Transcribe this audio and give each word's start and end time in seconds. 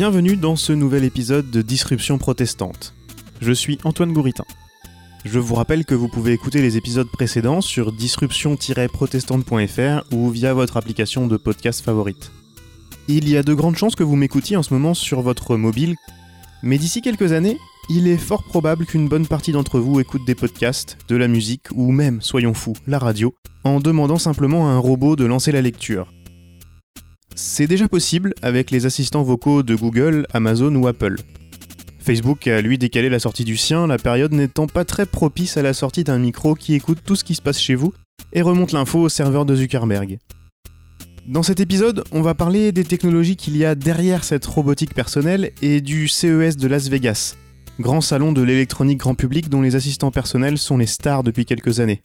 Bienvenue 0.00 0.38
dans 0.38 0.56
ce 0.56 0.72
nouvel 0.72 1.04
épisode 1.04 1.50
de 1.50 1.60
Disruption 1.60 2.16
protestante. 2.16 2.94
Je 3.42 3.52
suis 3.52 3.78
Antoine 3.84 4.14
Gouritin. 4.14 4.46
Je 5.26 5.38
vous 5.38 5.54
rappelle 5.54 5.84
que 5.84 5.94
vous 5.94 6.08
pouvez 6.08 6.32
écouter 6.32 6.62
les 6.62 6.78
épisodes 6.78 7.10
précédents 7.12 7.60
sur 7.60 7.92
disruption-protestante.fr 7.92 10.14
ou 10.14 10.30
via 10.30 10.54
votre 10.54 10.78
application 10.78 11.26
de 11.26 11.36
podcast 11.36 11.84
favorite. 11.84 12.32
Il 13.08 13.28
y 13.28 13.36
a 13.36 13.42
de 13.42 13.52
grandes 13.52 13.76
chances 13.76 13.94
que 13.94 14.02
vous 14.02 14.16
m'écoutiez 14.16 14.56
en 14.56 14.62
ce 14.62 14.72
moment 14.72 14.94
sur 14.94 15.20
votre 15.20 15.58
mobile, 15.58 15.96
mais 16.62 16.78
d'ici 16.78 17.02
quelques 17.02 17.32
années, 17.32 17.58
il 17.90 18.08
est 18.08 18.16
fort 18.16 18.44
probable 18.44 18.86
qu'une 18.86 19.06
bonne 19.06 19.26
partie 19.26 19.52
d'entre 19.52 19.80
vous 19.80 20.00
écoute 20.00 20.22
des 20.26 20.34
podcasts, 20.34 20.96
de 21.08 21.16
la 21.16 21.28
musique 21.28 21.66
ou 21.74 21.92
même, 21.92 22.22
soyons 22.22 22.54
fous, 22.54 22.76
la 22.86 22.98
radio, 22.98 23.34
en 23.64 23.80
demandant 23.80 24.16
simplement 24.16 24.66
à 24.66 24.72
un 24.72 24.78
robot 24.78 25.14
de 25.14 25.26
lancer 25.26 25.52
la 25.52 25.60
lecture. 25.60 26.10
C'est 27.42 27.66
déjà 27.66 27.88
possible 27.88 28.34
avec 28.42 28.70
les 28.70 28.84
assistants 28.84 29.22
vocaux 29.22 29.62
de 29.62 29.74
Google, 29.74 30.26
Amazon 30.34 30.74
ou 30.74 30.86
Apple. 30.86 31.16
Facebook 31.98 32.46
a 32.46 32.60
lui 32.60 32.76
décalé 32.76 33.08
la 33.08 33.18
sortie 33.18 33.46
du 33.46 33.56
sien, 33.56 33.86
la 33.86 33.96
période 33.96 34.34
n'étant 34.34 34.66
pas 34.66 34.84
très 34.84 35.06
propice 35.06 35.56
à 35.56 35.62
la 35.62 35.72
sortie 35.72 36.04
d'un 36.04 36.18
micro 36.18 36.54
qui 36.54 36.74
écoute 36.74 36.98
tout 37.02 37.16
ce 37.16 37.24
qui 37.24 37.34
se 37.34 37.40
passe 37.40 37.58
chez 37.58 37.74
vous 37.74 37.94
et 38.34 38.42
remonte 38.42 38.72
l'info 38.72 39.00
au 39.00 39.08
serveur 39.08 39.46
de 39.46 39.56
Zuckerberg. 39.56 40.18
Dans 41.26 41.42
cet 41.42 41.60
épisode, 41.60 42.04
on 42.12 42.20
va 42.20 42.34
parler 42.34 42.72
des 42.72 42.84
technologies 42.84 43.36
qu'il 43.36 43.56
y 43.56 43.64
a 43.64 43.74
derrière 43.74 44.22
cette 44.22 44.44
robotique 44.44 44.92
personnelle 44.92 45.52
et 45.62 45.80
du 45.80 46.08
CES 46.08 46.58
de 46.58 46.68
Las 46.68 46.88
Vegas, 46.88 47.36
grand 47.80 48.02
salon 48.02 48.32
de 48.32 48.42
l'électronique 48.42 48.98
grand 48.98 49.14
public 49.14 49.48
dont 49.48 49.62
les 49.62 49.76
assistants 49.76 50.10
personnels 50.10 50.58
sont 50.58 50.76
les 50.76 50.86
stars 50.86 51.22
depuis 51.22 51.46
quelques 51.46 51.80
années. 51.80 52.02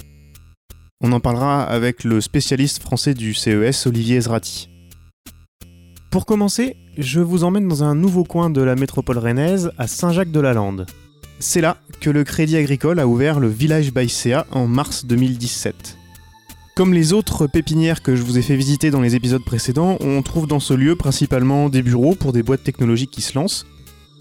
On 1.01 1.11
en 1.11 1.19
parlera 1.19 1.61
avec 1.61 2.05
le 2.05 2.21
spécialiste 2.21 2.81
français 2.81 3.13
du 3.13 3.33
CES, 3.33 3.85
Olivier 3.85 4.15
Ezrati. 4.15 4.69
Pour 6.15 6.25
commencer, 6.25 6.77
je 6.97 7.19
vous 7.19 7.43
emmène 7.43 7.67
dans 7.67 7.83
un 7.83 7.93
nouveau 7.93 8.23
coin 8.23 8.49
de 8.49 8.61
la 8.61 8.75
métropole 8.75 9.17
rennaise, 9.17 9.73
à 9.77 9.85
Saint-Jacques-de-la-Lande. 9.85 10.85
C'est 11.39 11.59
là 11.59 11.75
que 11.99 12.09
le 12.09 12.23
Crédit 12.23 12.55
Agricole 12.55 13.01
a 13.01 13.07
ouvert 13.07 13.41
le 13.41 13.49
Village 13.49 13.91
Baïséa 13.91 14.47
en 14.51 14.65
mars 14.65 15.05
2017. 15.05 15.97
Comme 16.73 16.93
les 16.93 17.11
autres 17.11 17.47
pépinières 17.47 18.01
que 18.01 18.15
je 18.15 18.23
vous 18.23 18.37
ai 18.37 18.41
fait 18.41 18.55
visiter 18.55 18.91
dans 18.91 19.01
les 19.01 19.15
épisodes 19.15 19.43
précédents, 19.43 19.97
on 19.99 20.21
trouve 20.21 20.47
dans 20.47 20.61
ce 20.61 20.73
lieu 20.73 20.95
principalement 20.95 21.67
des 21.67 21.81
bureaux 21.81 22.15
pour 22.15 22.31
des 22.31 22.43
boîtes 22.43 22.63
technologiques 22.63 23.11
qui 23.11 23.21
se 23.21 23.37
lancent, 23.37 23.65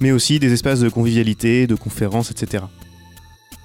mais 0.00 0.10
aussi 0.10 0.40
des 0.40 0.52
espaces 0.52 0.80
de 0.80 0.88
convivialité, 0.88 1.68
de 1.68 1.76
conférences, 1.76 2.32
etc. 2.32 2.64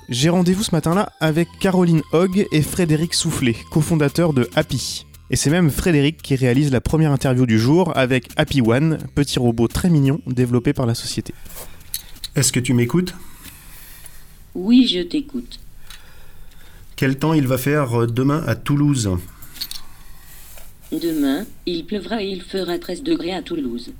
J'ai 0.07 0.29
rendez-vous 0.29 0.61
ce 0.61 0.75
matin-là 0.75 1.13
avec 1.19 1.47
Caroline 1.59 2.03
Hogg 2.13 2.45
et 2.51 2.61
Frédéric 2.61 3.15
Soufflet, 3.15 3.55
cofondateurs 3.71 4.33
de 4.33 4.47
Happy. 4.53 5.07
Et 5.31 5.35
c'est 5.35 5.51
même 5.51 5.69
Frédéric 5.69 6.21
qui 6.21 6.35
réalise 6.35 6.71
la 6.71 6.81
première 6.81 7.11
interview 7.11 7.45
du 7.45 7.59
jour 7.59 7.95
avec 7.95 8.29
Happy 8.35 8.61
One, 8.61 8.97
petit 9.13 9.37
robot 9.37 9.67
très 9.67 9.89
mignon 9.89 10.21
développé 10.25 10.73
par 10.73 10.87
la 10.87 10.95
société. 10.95 11.35
Est-ce 12.35 12.51
que 12.51 12.59
tu 12.59 12.73
m'écoutes? 12.73 13.13
Oui, 14.55 14.87
je 14.87 15.01
t'écoute. 15.01 15.59
Quel 16.95 17.17
temps 17.19 17.33
il 17.33 17.47
va 17.47 17.59
faire 17.59 18.07
demain 18.07 18.43
à 18.47 18.55
Toulouse? 18.55 19.11
Demain, 20.91 21.45
il 21.67 21.85
pleuvra 21.85 22.23
et 22.23 22.27
il 22.27 22.41
fera 22.41 22.79
13 22.79 23.03
degrés 23.03 23.33
à 23.33 23.43
Toulouse. 23.43 23.91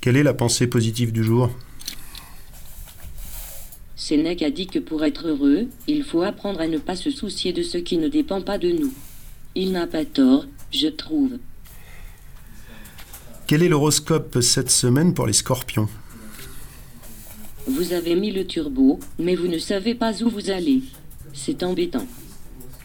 Quelle 0.00 0.16
est 0.16 0.22
la 0.22 0.34
pensée 0.34 0.68
positive 0.68 1.10
du 1.10 1.24
jour? 1.24 1.50
Sénèque 3.96 4.42
a 4.42 4.50
dit 4.50 4.68
que 4.68 4.78
pour 4.78 5.02
être 5.04 5.26
heureux, 5.26 5.66
il 5.88 6.04
faut 6.04 6.22
apprendre 6.22 6.60
à 6.60 6.68
ne 6.68 6.78
pas 6.78 6.94
se 6.94 7.10
soucier 7.10 7.52
de 7.52 7.62
ce 7.62 7.78
qui 7.78 7.98
ne 7.98 8.06
dépend 8.06 8.40
pas 8.40 8.58
de 8.58 8.70
nous. 8.70 8.92
Il 9.56 9.70
n'a 9.70 9.86
pas 9.86 10.04
tort, 10.04 10.46
je 10.72 10.88
trouve. 10.88 11.38
Quel 13.46 13.62
est 13.62 13.68
l'horoscope 13.68 14.40
cette 14.40 14.70
semaine 14.70 15.14
pour 15.14 15.26
les 15.26 15.32
scorpions? 15.32 15.88
Vous 17.66 17.92
avez 17.92 18.16
mis 18.16 18.32
le 18.32 18.46
turbo, 18.46 18.98
mais 19.18 19.36
vous 19.36 19.46
ne 19.46 19.58
savez 19.58 19.94
pas 19.94 20.22
où 20.22 20.28
vous 20.28 20.50
allez. 20.50 20.82
C'est 21.32 21.62
embêtant. 21.62 22.06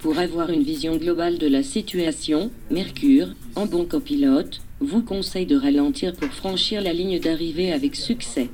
Pour 0.01 0.19
avoir 0.19 0.51
une 0.51 0.63
vision 0.63 0.95
globale 0.95 1.39
de 1.39 1.47
la 1.47 1.63
situation, 1.63 2.51
Mercure, 2.69 3.29
en 3.55 3.65
bon 3.65 3.85
copilote, 3.85 4.61
vous 4.79 5.01
conseille 5.01 5.47
de 5.47 5.57
ralentir 5.57 6.13
pour 6.13 6.29
franchir 6.29 6.81
la 6.81 6.93
ligne 6.93 7.19
d'arrivée 7.19 7.73
avec 7.73 7.95
succès. 7.95 8.49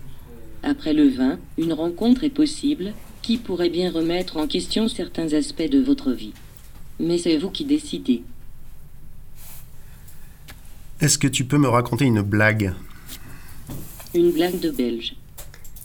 Après 0.63 0.93
le 0.93 1.09
vin, 1.09 1.37
une 1.57 1.73
rencontre 1.73 2.23
est 2.23 2.29
possible, 2.29 2.93
qui 3.21 3.37
pourrait 3.37 3.69
bien 3.69 3.91
remettre 3.91 4.37
en 4.37 4.47
question 4.47 4.87
certains 4.87 5.33
aspects 5.33 5.69
de 5.69 5.79
votre 5.79 6.11
vie. 6.11 6.33
Mais 6.99 7.17
c'est 7.17 7.37
vous 7.37 7.49
qui 7.49 7.65
décidez. 7.65 8.23
Est-ce 11.01 11.17
que 11.17 11.27
tu 11.27 11.45
peux 11.45 11.57
me 11.57 11.67
raconter 11.67 12.05
une 12.05 12.21
blague? 12.21 12.73
Une 14.13 14.31
blague 14.31 14.59
de 14.59 14.71
Belge. 14.71 15.15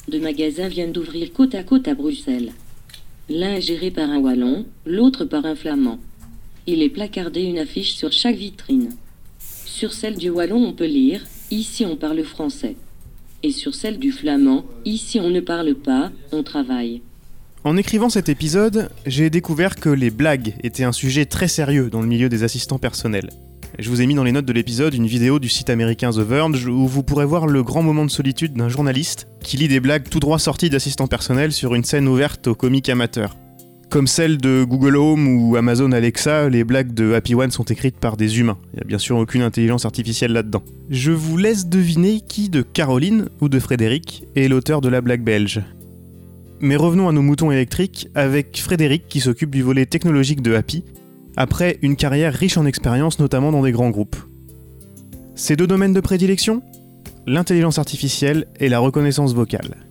Deux 0.08 0.20
magasins 0.20 0.68
viennent 0.68 0.92
d'ouvrir 0.92 1.32
côte 1.32 1.54
à 1.54 1.64
côte 1.64 1.88
à 1.88 1.94
Bruxelles. 1.94 2.52
L'un 3.28 3.54
est 3.54 3.60
géré 3.60 3.90
par 3.90 4.08
un 4.08 4.18
Wallon, 4.18 4.66
l'autre 4.86 5.24
par 5.24 5.46
un 5.46 5.54
Flamand. 5.54 5.98
Il 6.66 6.82
est 6.82 6.88
placardé 6.88 7.42
une 7.42 7.58
affiche 7.58 7.94
sur 7.94 8.12
chaque 8.12 8.36
vitrine. 8.36 8.90
Sur 9.38 9.92
celle 9.92 10.16
du 10.16 10.30
Wallon, 10.30 10.64
on 10.64 10.72
peut 10.72 10.86
lire 10.86 11.22
Ici 11.50 11.84
on 11.84 11.96
parle 11.96 12.22
français 12.22 12.76
et 13.42 13.50
sur 13.50 13.74
celle 13.74 13.98
du 13.98 14.12
flamand, 14.12 14.64
ici 14.84 15.18
on 15.18 15.30
ne 15.30 15.40
parle 15.40 15.74
pas, 15.74 16.12
on 16.32 16.42
travaille. 16.42 17.02
En 17.62 17.76
écrivant 17.76 18.08
cet 18.08 18.30
épisode, 18.30 18.88
j'ai 19.04 19.28
découvert 19.28 19.76
que 19.76 19.90
les 19.90 20.08
blagues 20.08 20.54
étaient 20.62 20.84
un 20.84 20.92
sujet 20.92 21.26
très 21.26 21.46
sérieux 21.46 21.90
dans 21.90 22.00
le 22.00 22.06
milieu 22.06 22.30
des 22.30 22.42
assistants 22.42 22.78
personnels. 22.78 23.28
Je 23.78 23.90
vous 23.90 24.00
ai 24.00 24.06
mis 24.06 24.14
dans 24.14 24.24
les 24.24 24.32
notes 24.32 24.46
de 24.46 24.52
l'épisode 24.54 24.94
une 24.94 25.06
vidéo 25.06 25.38
du 25.38 25.50
site 25.50 25.68
américain 25.68 26.10
The 26.10 26.20
Verge 26.20 26.66
où 26.66 26.86
vous 26.86 27.02
pourrez 27.02 27.26
voir 27.26 27.46
le 27.46 27.62
grand 27.62 27.82
moment 27.82 28.06
de 28.06 28.10
solitude 28.10 28.54
d'un 28.54 28.70
journaliste 28.70 29.28
qui 29.42 29.58
lit 29.58 29.68
des 29.68 29.80
blagues 29.80 30.08
tout 30.08 30.20
droit 30.20 30.38
sorties 30.38 30.70
d'assistants 30.70 31.06
personnels 31.06 31.52
sur 31.52 31.74
une 31.74 31.84
scène 31.84 32.08
ouverte 32.08 32.46
aux 32.46 32.54
comiques 32.54 32.88
amateurs. 32.88 33.36
Comme 33.90 34.06
celle 34.06 34.38
de 34.38 34.64
Google 34.64 34.96
Home 34.96 35.28
ou 35.28 35.56
Amazon 35.56 35.92
Alexa, 35.92 36.48
les 36.48 36.64
blagues 36.64 36.94
de 36.94 37.12
Happy 37.12 37.34
One 37.34 37.50
sont 37.50 37.64
écrites 37.64 37.98
par 37.98 38.16
des 38.16 38.38
humains. 38.38 38.56
Il 38.72 38.76
n'y 38.76 38.82
a 38.82 38.86
bien 38.86 38.98
sûr 38.98 39.18
aucune 39.18 39.42
intelligence 39.42 39.84
artificielle 39.84 40.32
là-dedans. 40.32 40.62
Je 40.88 41.12
vous 41.12 41.36
laisse 41.36 41.66
deviner 41.66 42.22
qui 42.26 42.48
de 42.48 42.62
Caroline 42.62 43.28
ou 43.42 43.50
de 43.50 43.58
Frédéric 43.58 44.24
est 44.34 44.48
l'auteur 44.48 44.80
de 44.80 44.88
la 44.88 45.02
blague 45.02 45.22
belge. 45.22 45.62
Mais 46.60 46.76
revenons 46.76 47.08
à 47.08 47.12
nos 47.12 47.22
moutons 47.22 47.50
électriques 47.50 48.08
avec 48.14 48.60
Frédéric 48.60 49.08
qui 49.08 49.20
s'occupe 49.20 49.50
du 49.50 49.62
volet 49.62 49.86
technologique 49.86 50.42
de 50.42 50.54
Happy, 50.54 50.84
après 51.36 51.78
une 51.80 51.96
carrière 51.96 52.34
riche 52.34 52.58
en 52.58 52.66
expérience 52.66 53.18
notamment 53.18 53.50
dans 53.50 53.62
des 53.62 53.72
grands 53.72 53.90
groupes. 53.90 54.16
Ces 55.34 55.56
deux 55.56 55.66
domaines 55.66 55.94
de 55.94 56.00
prédilection? 56.00 56.62
L'intelligence 57.26 57.78
artificielle 57.78 58.46
et 58.58 58.68
la 58.68 58.78
reconnaissance 58.78 59.34
vocale. 59.34 59.89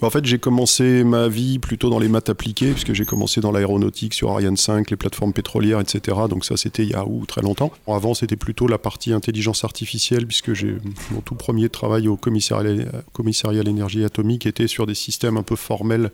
En 0.00 0.10
fait, 0.10 0.24
j'ai 0.24 0.38
commencé 0.38 1.02
ma 1.02 1.26
vie 1.28 1.58
plutôt 1.58 1.90
dans 1.90 1.98
les 1.98 2.08
maths 2.08 2.28
appliquées, 2.28 2.70
puisque 2.70 2.92
j'ai 2.92 3.04
commencé 3.04 3.40
dans 3.40 3.50
l'aéronautique 3.50 4.14
sur 4.14 4.30
Ariane 4.30 4.56
5, 4.56 4.90
les 4.90 4.96
plateformes 4.96 5.32
pétrolières, 5.32 5.80
etc. 5.80 6.16
Donc 6.30 6.44
ça, 6.44 6.56
c'était 6.56 6.84
il 6.84 6.90
y 6.90 6.94
a 6.94 7.04
ou, 7.04 7.26
très 7.26 7.42
longtemps. 7.42 7.72
Avant, 7.88 8.14
c'était 8.14 8.36
plutôt 8.36 8.68
la 8.68 8.78
partie 8.78 9.12
intelligence 9.12 9.64
artificielle, 9.64 10.26
puisque 10.26 10.52
j'ai 10.54 10.76
mon 11.10 11.20
tout 11.20 11.34
premier 11.34 11.68
travail 11.68 12.06
au 12.06 12.16
commissariat, 12.16 12.84
commissariat 13.12 13.62
l'énergie 13.64 14.04
atomique 14.04 14.46
était 14.46 14.68
sur 14.68 14.86
des 14.86 14.94
systèmes 14.94 15.36
un 15.36 15.42
peu 15.42 15.56
formels 15.56 16.12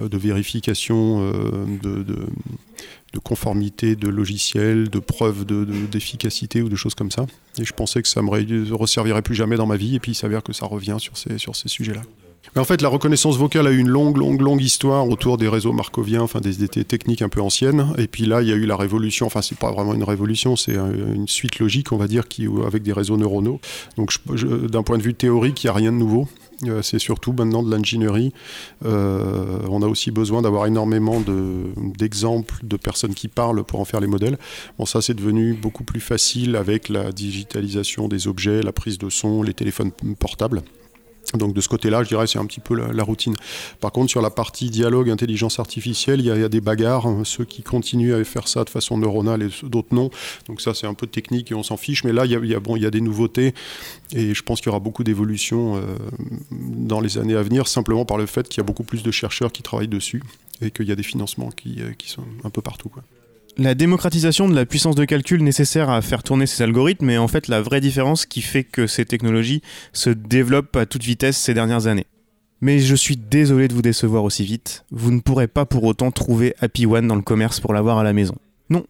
euh, 0.00 0.08
de 0.08 0.18
vérification 0.18 1.30
euh, 1.32 1.66
de, 1.82 2.16
conformité 3.22 3.96
de 3.96 4.08
logiciels, 4.08 4.88
de 4.88 4.98
preuves 4.98 5.44
d'efficacité 5.44 6.62
ou 6.62 6.68
de 6.68 6.76
choses 6.76 6.94
comme 6.94 7.10
ça. 7.10 7.26
Et 7.58 7.64
je 7.64 7.72
pensais 7.72 8.02
que 8.02 8.08
ça 8.08 8.22
me 8.22 8.74
resservirait 8.74 9.22
plus 9.22 9.34
jamais 9.34 9.56
dans 9.56 9.66
ma 9.66 9.76
vie, 9.76 9.94
et 9.96 10.00
puis 10.00 10.12
il 10.12 10.14
s'avère 10.14 10.42
que 10.42 10.52
ça 10.52 10.66
revient 10.66 10.96
sur 10.98 11.16
ces 11.56 11.68
sujets-là. 11.68 12.02
En 12.56 12.64
fait, 12.64 12.82
la 12.82 12.88
reconnaissance 12.88 13.36
vocale 13.36 13.68
a 13.68 13.70
eu 13.70 13.78
une 13.78 13.88
longue, 13.88 14.16
longue, 14.16 14.40
longue 14.40 14.62
histoire 14.62 15.08
autour 15.08 15.38
des 15.38 15.46
réseaux 15.46 15.72
markoviens, 15.72 16.22
enfin 16.22 16.40
des, 16.40 16.68
techniques 16.68 17.22
un 17.22 17.28
peu 17.28 17.40
anciennes. 17.40 17.92
Et 17.96 18.08
puis 18.08 18.26
là, 18.26 18.42
il 18.42 18.48
y 18.48 18.52
a 18.52 18.56
eu 18.56 18.66
la 18.66 18.76
révolution. 18.76 19.26
Enfin, 19.26 19.40
c'est 19.40 19.58
pas 19.58 19.70
vraiment 19.70 19.94
une 19.94 20.02
révolution, 20.02 20.56
c'est 20.56 20.74
une 20.74 21.28
suite 21.28 21.60
logique, 21.60 21.92
on 21.92 21.96
va 21.96 22.08
dire, 22.08 22.26
qui 22.26 22.48
avec 22.66 22.82
des 22.82 22.92
réseaux 22.92 23.16
neuronaux. 23.16 23.60
Donc, 23.96 24.12
d'un 24.26 24.82
point 24.82 24.98
de 24.98 25.02
vue 25.02 25.14
théorique, 25.14 25.62
il 25.62 25.66
n'y 25.66 25.70
a 25.70 25.74
rien 25.74 25.92
de 25.92 25.98
nouveau. 25.98 26.28
Euh, 26.66 26.82
c'est 26.82 26.98
surtout 26.98 27.32
maintenant 27.32 27.62
de 27.62 27.70
l'ingénierie. 27.70 28.32
Euh, 28.84 29.60
on 29.68 29.82
a 29.82 29.86
aussi 29.86 30.10
besoin 30.10 30.42
d'avoir 30.42 30.66
énormément 30.66 31.22
d'exemples 31.98 32.56
de, 32.62 32.68
de, 32.68 32.76
personnes 32.76 33.14
qui 33.14 33.28
parlent 33.28 33.64
pour 33.64 33.80
en 33.80 33.84
faire 33.84 34.00
les 34.00 34.06
modèles. 34.06 34.38
Bon, 34.78 34.86
ça, 34.86 35.00
c'est 35.00 35.14
devenu 35.14 35.54
beaucoup 35.54 35.84
plus 35.84 36.00
facile 36.00 36.56
avec 36.56 36.88
la 36.88 37.12
digitalisation 37.12 38.08
des 38.08 38.28
objets, 38.28 38.60
la 38.62 38.72
prise 38.72 38.98
de 38.98 39.08
son, 39.08 39.42
les 39.42 39.54
téléphones 39.54 39.92
portables. 40.18 40.62
Donc 41.34 41.54
de 41.54 41.60
ce 41.60 41.68
côté-là, 41.68 42.02
je 42.02 42.08
dirais, 42.08 42.26
c'est 42.26 42.38
un 42.38 42.46
petit 42.46 42.60
peu 42.60 42.74
la, 42.74 43.04
routine. 43.04 43.34
Par 43.80 43.92
contre, 43.92 44.10
sur 44.10 44.22
la 44.22 44.30
partie 44.30 44.70
dialogue, 44.70 45.10
intelligence 45.10 45.58
artificielle, 45.58 46.20
il 46.20 46.26
y 46.26 46.30
a, 46.30 46.48
des 46.48 46.60
bagarres. 46.60 47.06
Hein. 47.06 47.22
ceux 47.24 47.44
qui 47.44 47.62
continuent 47.62 48.14
à 48.14 48.24
faire 48.24 48.48
ça 48.48 48.64
de 48.64 48.70
façon 48.70 48.98
neuronale 48.98 49.42
et 49.42 49.48
d'autres 49.62 49.94
non. 49.94 50.10
Donc 50.46 50.60
ça, 50.60 50.74
c'est 50.74 50.86
un 50.86 50.94
peu 50.94 51.06
technique 51.06 51.50
et 51.52 51.54
on 51.54 51.62
s'en 51.62 51.76
fiche. 51.76 52.04
Mais 52.04 52.12
là, 52.12 52.26
il 52.26 52.32
y, 52.32 52.54
a, 52.54 52.60
bon, 52.60 52.76
il 52.76 52.82
y 52.82 52.86
a 52.86 52.90
des 52.90 53.00
nouveautés 53.00 53.54
et 54.12 54.34
je 54.34 54.42
pense 54.42 54.60
qu'il 54.60 54.66
y 54.66 54.70
aura 54.70 54.80
beaucoup 54.80 55.04
d'évolutions 55.04 55.76
euh, 55.76 55.80
dans 56.50 57.00
les 57.00 57.18
années 57.18 57.36
à 57.36 57.42
venir, 57.42 57.68
simplement 57.68 58.04
par 58.04 58.18
le 58.18 58.26
fait 58.26 58.48
qu'il 58.48 58.58
y 58.58 58.64
a 58.64 58.64
beaucoup 58.64 58.84
plus 58.84 59.02
de 59.02 59.10
chercheurs 59.10 59.52
qui 59.52 59.62
travaillent 59.62 59.88
dessus 59.88 60.22
et 60.60 60.70
qu'il 60.70 60.86
y 60.86 60.92
a 60.92 60.96
des 60.96 61.02
financements 61.02 61.50
qui, 61.50 61.80
euh, 61.80 61.92
sont 62.06 62.24
un 62.44 62.50
peu 62.50 62.60
partout. 62.60 62.90
La 63.58 63.74
démocratisation 63.74 64.48
de 64.48 64.54
la 64.54 64.64
puissance 64.64 64.94
de 64.94 65.04
calcul 65.04 65.42
nécessaire 65.42 65.90
à 65.90 66.00
faire 66.02 66.22
tourner 66.22 66.46
ces 66.46 66.62
algorithmes 66.62 67.10
est 67.10 67.18
en 67.18 67.28
fait 67.28 67.48
la 67.48 67.60
vraie 67.60 67.80
différence 67.80 68.24
qui 68.24 68.42
fait 68.42 68.64
que 68.64 68.86
ces 68.86 69.04
technologies 69.04 69.60
se 69.92 70.10
développent 70.10 70.76
à 70.76 70.86
toute 70.86 71.02
vitesse 71.02 71.36
ces 71.36 71.52
dernières 71.52 71.86
années. 71.86 72.06
Mais 72.60 72.78
je 72.78 72.94
suis 72.94 73.16
désolé 73.16 73.68
de 73.68 73.74
vous 73.74 73.82
décevoir 73.82 74.24
aussi 74.24 74.44
vite, 74.44 74.84
vous 74.90 75.10
ne 75.10 75.20
pourrez 75.20 75.48
pas 75.48 75.66
pour 75.66 75.84
autant 75.84 76.10
trouver 76.10 76.54
Happy 76.60 76.86
One 76.86 77.08
dans 77.08 77.16
le 77.16 77.22
commerce 77.22 77.58
pour 77.58 77.74
l'avoir 77.74 77.98
à 77.98 78.04
la 78.04 78.12
maison. 78.12 78.36
Non, 78.68 78.84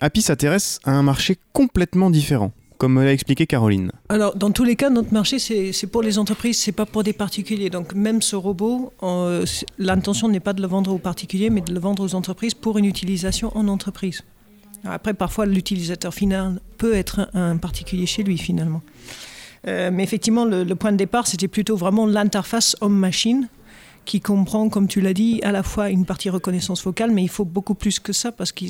Happy 0.00 0.22
s'intéresse 0.22 0.78
à 0.84 0.92
un 0.92 1.02
marché 1.02 1.36
complètement 1.52 2.10
différent 2.10 2.52
comme 2.78 3.02
l'a 3.02 3.12
expliqué 3.12 3.46
Caroline. 3.46 3.90
Alors, 4.08 4.36
dans 4.36 4.52
tous 4.52 4.64
les 4.64 4.76
cas, 4.76 4.88
notre 4.88 5.12
marché, 5.12 5.38
c'est 5.38 5.86
pour 5.88 6.02
les 6.02 6.18
entreprises, 6.18 6.58
c'est 6.58 6.72
pas 6.72 6.86
pour 6.86 7.02
des 7.02 7.12
particuliers. 7.12 7.70
Donc, 7.70 7.94
même 7.94 8.22
ce 8.22 8.36
robot, 8.36 8.92
l'intention 9.78 10.28
n'est 10.28 10.40
pas 10.40 10.52
de 10.52 10.62
le 10.62 10.68
vendre 10.68 10.92
aux 10.92 10.98
particuliers, 10.98 11.50
mais 11.50 11.60
de 11.60 11.74
le 11.74 11.80
vendre 11.80 12.04
aux 12.04 12.14
entreprises 12.14 12.54
pour 12.54 12.78
une 12.78 12.84
utilisation 12.84 13.54
en 13.56 13.68
entreprise. 13.68 14.22
après, 14.84 15.12
parfois, 15.12 15.44
l'utilisateur 15.44 16.14
final 16.14 16.60
peut 16.78 16.94
être 16.94 17.28
un, 17.34 17.56
particulier 17.56 18.06
chez 18.06 18.22
lui, 18.22 18.38
finalement. 18.38 18.80
Euh, 19.66 19.90
mais 19.92 20.04
effectivement, 20.04 20.44
le, 20.44 20.62
le, 20.62 20.74
point 20.76 20.92
de 20.92 20.96
départ, 20.96 21.26
c'était 21.26 21.48
plutôt 21.48 21.76
vraiment 21.76 22.06
l'interface 22.06 22.76
homme-machine 22.80 23.48
qui 24.08 24.22
comprend, 24.22 24.70
comme 24.70 24.88
tu 24.88 25.02
l'as 25.02 25.12
dit, 25.12 25.38
à 25.42 25.52
la 25.52 25.62
fois 25.62 25.90
une 25.90 26.06
partie 26.06 26.30
reconnaissance 26.30 26.82
vocale, 26.82 27.10
mais 27.10 27.22
il 27.22 27.28
faut 27.28 27.44
beaucoup 27.44 27.74
plus 27.74 28.00
que 28.00 28.14
ça, 28.14 28.32
parce 28.32 28.52
que 28.52 28.64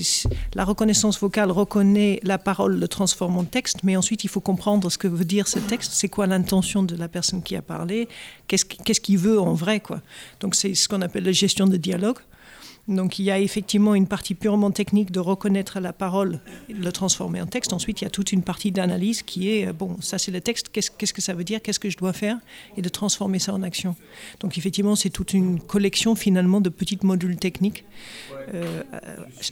la 0.55 0.64
reconnaissance 0.64 1.20
vocale 1.20 1.52
reconnaît 1.52 2.19
la 2.25 2.38
parole, 2.38 2.76
le 2.76 2.88
transforme 2.88 3.38
en 3.38 3.44
texte, 3.44 3.85
mais 3.85 3.96
ensuite 3.96 4.25
il 4.25 4.29
faut 4.29 4.40
comprendre 4.40 4.90
ce 4.90 4.99
que 4.99 5.06
veut 5.06 5.25
dire 5.25 5.46
ce 5.46 5.61
texte, 5.61 5.93
c'est 5.94 6.08
quoi 6.08 6.26
l'intention 6.26 6.82
de 6.82 6.96
la 6.96 7.06
personne 7.06 7.40
qui 7.40 7.55
a 7.55 7.62
parlé, 7.62 8.08
qu'est-ce 8.49 9.00
qu'il 9.00 9.19
veut 9.19 9.40
en 9.40 9.55
vrai. 9.55 9.79
Quoi. 9.79 10.02
Donc 10.40 10.56
c'est 10.56 10.75
ce 10.75 10.88
qu'on 10.88 11.02
appelle 11.02 11.23
la 11.23 11.31
gestion 11.31 11.69
de 11.69 11.76
dialogue. 11.76 12.19
Donc 12.88 13.19
il 13.19 13.26
y 13.26 13.31
a 13.31 13.38
effectivement 13.38 13.94
une 13.94 14.06
partie 14.06 14.35
purement 14.35 14.70
technique 14.70 15.11
de 15.11 15.20
reconnaître 15.20 15.79
la 15.79 15.93
parole 15.93 16.40
de 16.70 16.82
le 16.82 16.90
transformer 16.90 17.40
en 17.43 17.46
texte. 17.46 17.75
Ensuite, 17.75 18.00
il 18.00 18.05
y 18.05 18.06
a 18.06 18.11
toute 18.11 18.32
une 18.32 18.43
partie 18.43 18.73
d'analyse 18.73 19.23
qui 19.23 19.50
est, 19.50 19.69
euh, 19.69 19.73
bon, 19.75 19.96
ça 20.00 20.17
c'est 20.17 20.31
le 20.31 20.40
texte, 20.40 20.70
qu'est-ce 20.70 21.12
que 21.12 21.20
ça 21.20 21.35
veut 21.35 21.44
dire, 21.44 21.61
qu'est-ce 21.61 21.79
que 21.79 21.90
je 21.90 21.99
dois 21.99 22.14
faire, 22.14 22.38
et 22.76 22.82
de 22.82 22.88
transformer 22.88 23.38
ça 23.38 23.52
en 23.52 23.62
action. 23.62 23.94
Donc 24.40 24.56
effectivement, 24.56 24.96
c'est 24.96 25.11
toute 25.11 25.35
une 25.35 25.61
collection 25.61 26.14
finalement 26.14 26.62
de 26.62 26.70
petits 26.70 26.99
modules 27.02 27.37
techniques, 27.37 27.85
euh, 28.55 28.82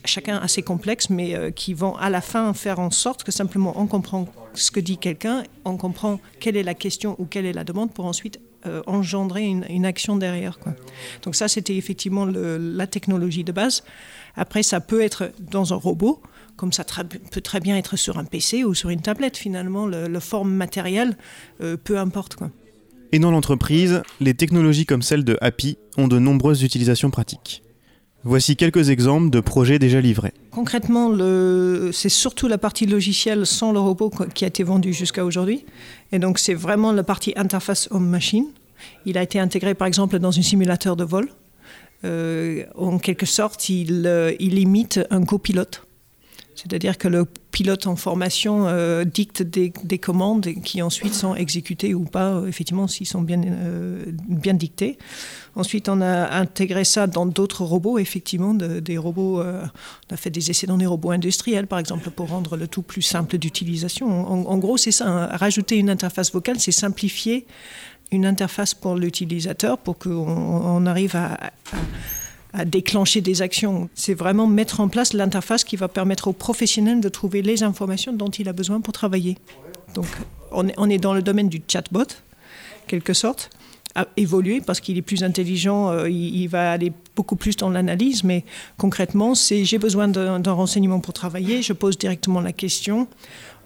chacun 0.04 0.38
assez 0.38 0.62
complexe, 0.62 1.10
mais 1.10 1.34
euh, 1.34 1.50
qui 1.50 1.74
vont 1.74 1.94
à 1.96 2.08
la 2.08 2.22
fin 2.22 2.54
faire 2.54 2.78
en 2.78 2.90
sorte 2.90 3.22
que 3.22 3.32
simplement 3.32 3.74
on 3.76 3.86
comprend 3.86 4.26
ce 4.54 4.70
que 4.70 4.80
dit 4.80 4.96
quelqu'un, 4.96 5.42
on 5.66 5.76
comprend 5.76 6.20
quelle 6.40 6.56
est 6.56 6.62
la 6.62 6.74
question 6.74 7.16
ou 7.18 7.26
quelle 7.26 7.44
est 7.44 7.52
la 7.52 7.64
demande 7.64 7.92
pour 7.92 8.06
ensuite 8.06 8.40
euh, 8.66 8.82
engendrer 8.86 9.44
une, 9.44 9.86
action 9.86 10.16
derrière. 10.16 10.58
Donc 11.22 11.34
ça, 11.34 11.48
c'était 11.48 11.76
effectivement 11.76 12.26
la 12.26 12.86
technologie 12.86 13.44
de 13.44 13.52
base. 13.52 13.84
Après, 14.34 14.62
ça 14.62 14.80
peut 14.80 15.00
être 15.00 15.30
dans 15.38 15.72
un 15.72 15.76
robot, 15.76 16.20
comme 16.56 16.72
ça 16.72 16.84
peut 17.30 17.40
très 17.40 17.60
bien 17.60 17.76
être 17.76 17.96
sur 17.96 18.18
un 18.18 18.24
PC 18.24 18.64
ou 18.64 18.74
sur 18.74 18.90
une 18.90 19.00
tablette 19.00 19.36
finalement, 19.36 19.86
le, 19.86 20.20
forme 20.20 20.52
matérielle, 20.52 21.16
euh, 21.60 21.76
peu 21.76 21.98
importe. 21.98 22.36
Quoi. 22.36 22.50
Et 23.12 23.18
dans 23.18 23.30
l'entreprise, 23.30 24.02
les 24.20 24.34
technologies 24.34 24.86
comme 24.86 25.02
celle 25.02 25.24
de 25.24 25.38
Happy 25.40 25.78
ont 25.96 26.08
de 26.08 26.18
nombreuses 26.18 26.62
utilisations 26.62 27.10
pratiques. 27.10 27.62
Voici 28.28 28.56
quelques 28.56 28.90
exemples 28.90 29.30
de 29.30 29.38
projets 29.38 29.78
déjà 29.78 30.00
livrés. 30.00 30.32
Concrètement, 30.50 31.12
c'est 31.92 32.08
surtout 32.08 32.48
la 32.48 32.58
partie 32.58 32.84
logicielle 32.84 33.46
sans 33.46 33.70
le 33.70 33.78
robot 33.78 34.10
qui 34.34 34.44
a 34.44 34.48
été 34.48 34.64
vendue 34.64 34.92
jusqu'à 34.92 35.24
aujourd'hui. 35.24 35.64
Et 36.10 36.18
donc, 36.18 36.40
c'est 36.40 36.52
vraiment 36.52 36.90
la 36.90 37.04
partie 37.04 37.32
interface 37.36 37.86
homme-machine. 37.92 38.46
Il 39.04 39.16
a 39.16 39.22
été 39.22 39.38
intégré, 39.38 39.74
par 39.74 39.86
exemple, 39.86 40.18
dans 40.18 40.36
un 40.36 40.42
simulateur 40.42 40.96
de 40.96 41.04
vol. 41.04 41.28
Euh, 42.04 42.64
en 42.74 42.98
quelque 42.98 43.26
sorte, 43.26 43.68
il, 43.68 44.08
euh, 44.08 44.32
il 44.40 44.58
imite 44.58 44.98
un 45.10 45.24
copilote. 45.24 45.85
C'est-à-dire 46.56 46.96
que 46.96 47.06
le 47.06 47.26
pilote 47.52 47.86
en 47.86 47.96
formation 47.96 48.66
euh, 48.66 49.04
dicte 49.04 49.42
des, 49.42 49.70
commandes 49.98 50.46
qui 50.64 50.80
ensuite 50.80 51.14
sont 51.14 51.34
exécutées 51.34 51.94
ou 51.94 52.04
pas, 52.04 52.34
euh, 52.34 52.46
effectivement, 52.48 52.88
s'ils 52.88 53.06
sont 53.06 53.20
bien, 53.20 53.42
euh, 53.44 54.04
bien 54.26 54.54
dictés. 54.54 54.96
Ensuite, 55.54 55.88
on 55.88 56.00
a 56.00 56.34
intégré 56.34 56.84
ça 56.84 57.06
dans 57.06 57.26
d'autres 57.26 57.64
robots, 57.64 57.98
effectivement, 57.98 58.54
des 58.54 58.98
robots. 58.98 59.42
on 59.42 60.14
a 60.14 60.16
fait 60.16 60.30
des 60.30 60.50
essais 60.50 60.66
dans 60.66 60.76
des 60.76 60.86
robots 60.86 61.12
industriels, 61.12 61.66
par 61.66 61.78
exemple, 61.78 62.10
pour 62.10 62.28
rendre 62.28 62.56
le 62.56 62.68
tout 62.68 62.82
plus 62.82 63.02
simple 63.02 63.38
d'utilisation. 63.38 64.06
En, 64.50 64.58
gros, 64.58 64.76
c'est 64.76 64.92
ça. 64.92 65.06
Hein. 65.08 65.26
rajouter 65.28 65.76
une 65.76 65.88
interface 65.88 66.32
vocale, 66.32 66.58
c'est 66.58 66.72
simplifier 66.72 67.46
une 68.12 68.26
interface 68.26 68.74
pour 68.74 68.96
l'utilisateur 68.96 69.78
pour 69.78 69.98
qu'on 69.98 70.86
arrive 70.86 71.16
à 71.16 71.38
déclencher 72.64 73.20
des 73.20 73.42
actions. 73.42 73.88
C'est 73.94 74.14
vraiment 74.14 74.46
mettre 74.46 74.80
en 74.80 74.88
place 74.88 75.12
l'interface 75.12 75.64
qui 75.64 75.76
va 75.76 75.88
permettre 75.88 76.28
au 76.28 76.32
professionnel 76.32 77.00
de 77.00 77.08
trouver 77.08 77.42
les 77.42 77.62
informations 77.62 78.12
dont 78.12 78.28
il 78.30 78.48
a 78.48 78.52
besoin 78.52 78.80
pour 78.80 78.92
travailler. 78.92 79.36
Donc 79.94 80.06
on 80.50 80.90
est 80.90 80.98
dans 80.98 81.14
le 81.14 81.22
domaine 81.22 81.48
du 81.48 81.62
chatbot, 81.66 82.06
quelque 82.86 83.12
sorte, 83.12 83.50
à 83.96 84.06
évoluer 84.16 84.60
parce 84.60 84.80
qu'il 84.80 84.98
est 84.98 85.02
plus 85.02 85.24
intelligent, 85.24 85.90
euh, 85.90 86.08
il, 86.08 86.46
va 86.48 86.70
aller 86.72 86.92
beaucoup 87.16 87.34
plus 87.34 87.56
dans 87.56 87.70
l'analyse, 87.70 88.24
mais 88.24 88.44
concrètement, 88.76 89.34
c'est 89.34 89.64
j'ai 89.64 89.78
besoin 89.78 90.06
d'un 90.06 90.52
renseignement 90.52 91.00
pour 91.00 91.14
travailler, 91.14 91.62
je 91.62 91.72
pose 91.72 91.96
directement 91.96 92.42
la 92.42 92.52
question, 92.52 93.08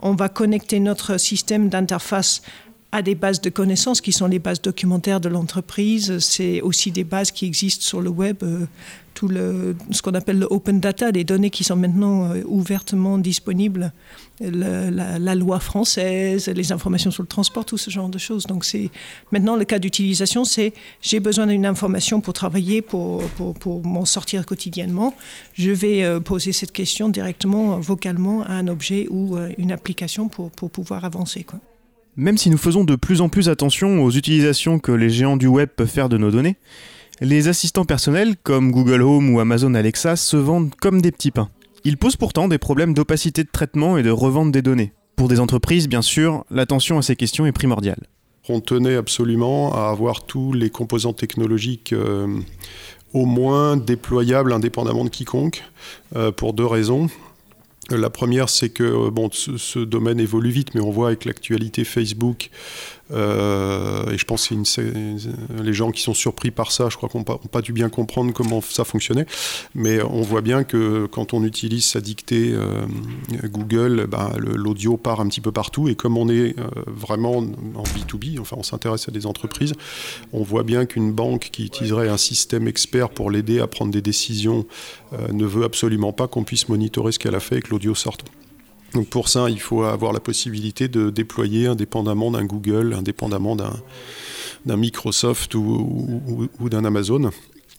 on 0.00 0.14
va 0.14 0.28
connecter 0.28 0.78
notre 0.78 1.18
système 1.18 1.68
d'interface 1.68 2.42
à 2.92 3.02
des 3.02 3.14
bases 3.14 3.40
de 3.40 3.50
connaissances 3.50 4.00
qui 4.00 4.12
sont 4.12 4.26
les 4.26 4.38
bases 4.38 4.60
documentaires 4.60 5.20
de 5.20 5.28
l'entreprise. 5.28 6.18
C'est 6.18 6.60
aussi 6.60 6.90
des 6.90 7.04
bases 7.04 7.30
qui 7.30 7.46
existent 7.46 7.84
sur 7.84 8.00
le 8.00 8.10
web, 8.10 8.38
euh, 8.42 8.66
tout 9.14 9.28
le, 9.28 9.76
ce 9.92 10.02
qu'on 10.02 10.14
appelle 10.14 10.40
le 10.40 10.46
open 10.50 10.80
data, 10.80 11.12
des 11.12 11.22
données 11.22 11.50
qui 11.50 11.62
sont 11.62 11.76
maintenant 11.76 12.32
euh, 12.32 12.42
ouvertement 12.46 13.18
disponibles, 13.18 13.92
la, 14.40 15.34
loi 15.36 15.60
française, 15.60 16.48
les 16.48 16.72
informations 16.72 17.12
sur 17.12 17.22
le 17.22 17.28
transport, 17.28 17.64
tout 17.64 17.78
ce 17.78 17.90
genre 17.90 18.08
de 18.08 18.18
choses. 18.18 18.46
Donc 18.46 18.64
c'est 18.64 18.90
maintenant 19.30 19.54
le 19.54 19.64
cas 19.64 19.78
d'utilisation, 19.78 20.44
c'est 20.44 20.72
j'ai 21.00 21.20
besoin 21.20 21.46
d'une 21.46 21.66
information 21.66 22.20
pour 22.20 22.34
travailler, 22.34 22.82
pour, 22.82 23.22
pour, 23.36 23.54
pour 23.54 23.86
m'en 23.86 24.04
sortir 24.04 24.44
quotidiennement. 24.46 25.14
Je 25.54 25.70
vais 25.70 26.02
euh, 26.02 26.18
poser 26.18 26.52
cette 26.52 26.72
question 26.72 27.08
directement, 27.08 27.78
vocalement, 27.78 28.42
à 28.42 28.54
un 28.54 28.66
objet 28.66 29.06
ou 29.10 29.36
une 29.58 29.70
application 29.70 30.28
pour, 30.28 30.50
pour 30.50 30.70
pouvoir 30.70 31.04
avancer. 31.04 31.44
Quoi. 31.44 31.60
Même 32.16 32.38
si 32.38 32.50
nous 32.50 32.58
faisons 32.58 32.84
de 32.84 32.96
plus 32.96 33.20
en 33.20 33.28
plus 33.28 33.48
attention 33.48 34.02
aux 34.02 34.10
utilisations 34.10 34.78
que 34.78 34.92
les 34.92 35.10
géants 35.10 35.36
du 35.36 35.46
web 35.46 35.68
peuvent 35.74 35.88
faire 35.88 36.08
de 36.08 36.18
nos 36.18 36.30
données, 36.30 36.56
les 37.20 37.48
assistants 37.48 37.84
personnels 37.84 38.36
comme 38.42 38.70
Google 38.72 39.02
Home 39.02 39.30
ou 39.30 39.40
Amazon 39.40 39.74
Alexa 39.74 40.16
se 40.16 40.36
vendent 40.36 40.74
comme 40.74 41.00
des 41.00 41.12
petits 41.12 41.30
pains. 41.30 41.50
Ils 41.84 41.96
posent 41.96 42.16
pourtant 42.16 42.48
des 42.48 42.58
problèmes 42.58 42.94
d'opacité 42.94 43.44
de 43.44 43.48
traitement 43.50 43.96
et 43.96 44.02
de 44.02 44.10
revente 44.10 44.52
des 44.52 44.62
données. 44.62 44.92
Pour 45.16 45.28
des 45.28 45.40
entreprises, 45.40 45.88
bien 45.88 46.02
sûr, 46.02 46.44
l'attention 46.50 46.98
à 46.98 47.02
ces 47.02 47.16
questions 47.16 47.46
est 47.46 47.52
primordiale. 47.52 48.06
On 48.48 48.60
tenait 48.60 48.96
absolument 48.96 49.74
à 49.74 49.90
avoir 49.90 50.24
tous 50.24 50.52
les 50.52 50.70
composants 50.70 51.12
technologiques 51.12 51.92
euh, 51.92 52.26
au 53.12 53.26
moins 53.26 53.76
déployables 53.76 54.52
indépendamment 54.52 55.04
de 55.04 55.10
quiconque, 55.10 55.62
euh, 56.16 56.32
pour 56.32 56.52
deux 56.54 56.66
raisons. 56.66 57.08
La 57.90 58.10
première, 58.10 58.48
c'est 58.48 58.68
que 58.68 58.84
euh, 58.84 59.10
bon, 59.10 59.30
ce, 59.32 59.80
domaine 59.80 60.20
évolue 60.20 60.50
vite, 60.50 60.74
mais 60.74 60.80
on 60.80 60.90
voit 60.90 61.08
avec 61.08 61.24
l'actualité 61.24 61.84
Facebook 61.84 62.50
euh, 63.12 64.10
et 64.10 64.18
je 64.18 64.24
pense 64.24 64.48
que 64.48 65.62
les 65.62 65.72
gens 65.72 65.90
qui 65.90 66.02
sont 66.02 66.14
surpris 66.14 66.50
par 66.50 66.72
ça, 66.72 66.88
je 66.88 66.96
crois 66.96 67.08
qu'on 67.08 67.20
n'a 67.20 67.38
pas, 67.50 67.62
dû 67.62 67.72
bien 67.72 67.88
comprendre 67.88 68.32
comment 68.32 68.60
ça 68.60 68.84
fonctionnait. 68.84 69.26
Mais 69.74 70.02
on 70.02 70.22
voit 70.22 70.40
bien 70.40 70.64
que 70.64 71.06
quand 71.06 71.34
on 71.34 71.44
utilise 71.44 71.84
sa 71.84 72.00
dictée 72.00 72.52
euh, 72.52 72.86
Google, 73.44 74.06
ben, 74.08 74.32
l'audio 74.38 74.96
part 74.96 75.20
un 75.20 75.28
petit 75.28 75.40
peu 75.40 75.52
partout. 75.52 75.88
Et 75.88 75.94
comme 75.94 76.16
on 76.16 76.28
est 76.28 76.58
euh, 76.58 76.68
vraiment 76.86 77.38
en 77.38 77.82
B2B, 77.82 78.38
enfin 78.40 78.56
on 78.58 78.62
s'intéresse 78.62 79.08
à 79.08 79.12
des 79.12 79.26
entreprises, 79.26 79.74
on 80.32 80.42
voit 80.42 80.62
bien 80.62 80.86
qu'une 80.86 81.12
banque 81.12 81.50
qui 81.52 81.64
utiliserait 81.64 82.08
un 82.08 82.16
système 82.16 82.68
expert 82.68 83.10
pour 83.10 83.30
l'aider 83.30 83.60
à 83.60 83.66
prendre 83.66 83.90
des 83.90 84.02
décisions 84.02 84.66
ne 85.32 85.44
veut 85.44 85.64
absolument 85.64 86.12
pas 86.12 86.28
qu'on 86.28 86.44
puisse 86.44 86.68
monitorer 86.68 87.12
ce 87.12 87.18
qu'elle 87.18 87.34
a 87.34 87.40
fait 87.40 87.58
et 87.58 87.62
que 87.62 87.70
l'audio 87.70 87.94
sorte. 87.94 88.24
Donc 88.94 89.08
pour 89.08 89.28
ça, 89.28 89.48
il 89.48 89.60
faut 89.60 89.84
avoir 89.84 90.12
la 90.12 90.20
possibilité 90.20 90.88
de 90.88 91.10
déployer 91.10 91.66
indépendamment 91.66 92.30
d'un 92.30 92.44
Google, 92.44 92.94
indépendamment 92.94 93.56
d'un 93.56 94.76
Microsoft 94.76 95.54
ou, 95.54 96.50
d'un 96.68 96.84
Amazon. 96.84 97.30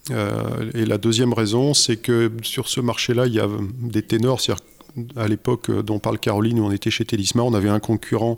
Euh, 0.10 0.72
et 0.74 0.86
la 0.86 0.98
deuxième 0.98 1.34
raison, 1.34 1.74
c'est 1.74 1.98
que 1.98 2.32
sur 2.44 2.68
ce 2.68 2.82
marché-là, 2.82 3.28
il 3.28 3.34
y 3.34 3.40
a 3.40 3.48
des 3.82 4.02
ténors. 4.02 4.42
À 5.16 5.28
l'époque 5.28 5.72
dont 5.72 6.00
parle 6.00 6.20
Caroline, 6.20 6.60
où 6.60 6.66
on 6.66 6.72
était 6.72 6.92
chez 6.92 7.06
Télisma, 7.06 7.44
on 7.44 7.54
avait 7.54 7.70
un 7.70 7.80
concurrent 7.80 8.38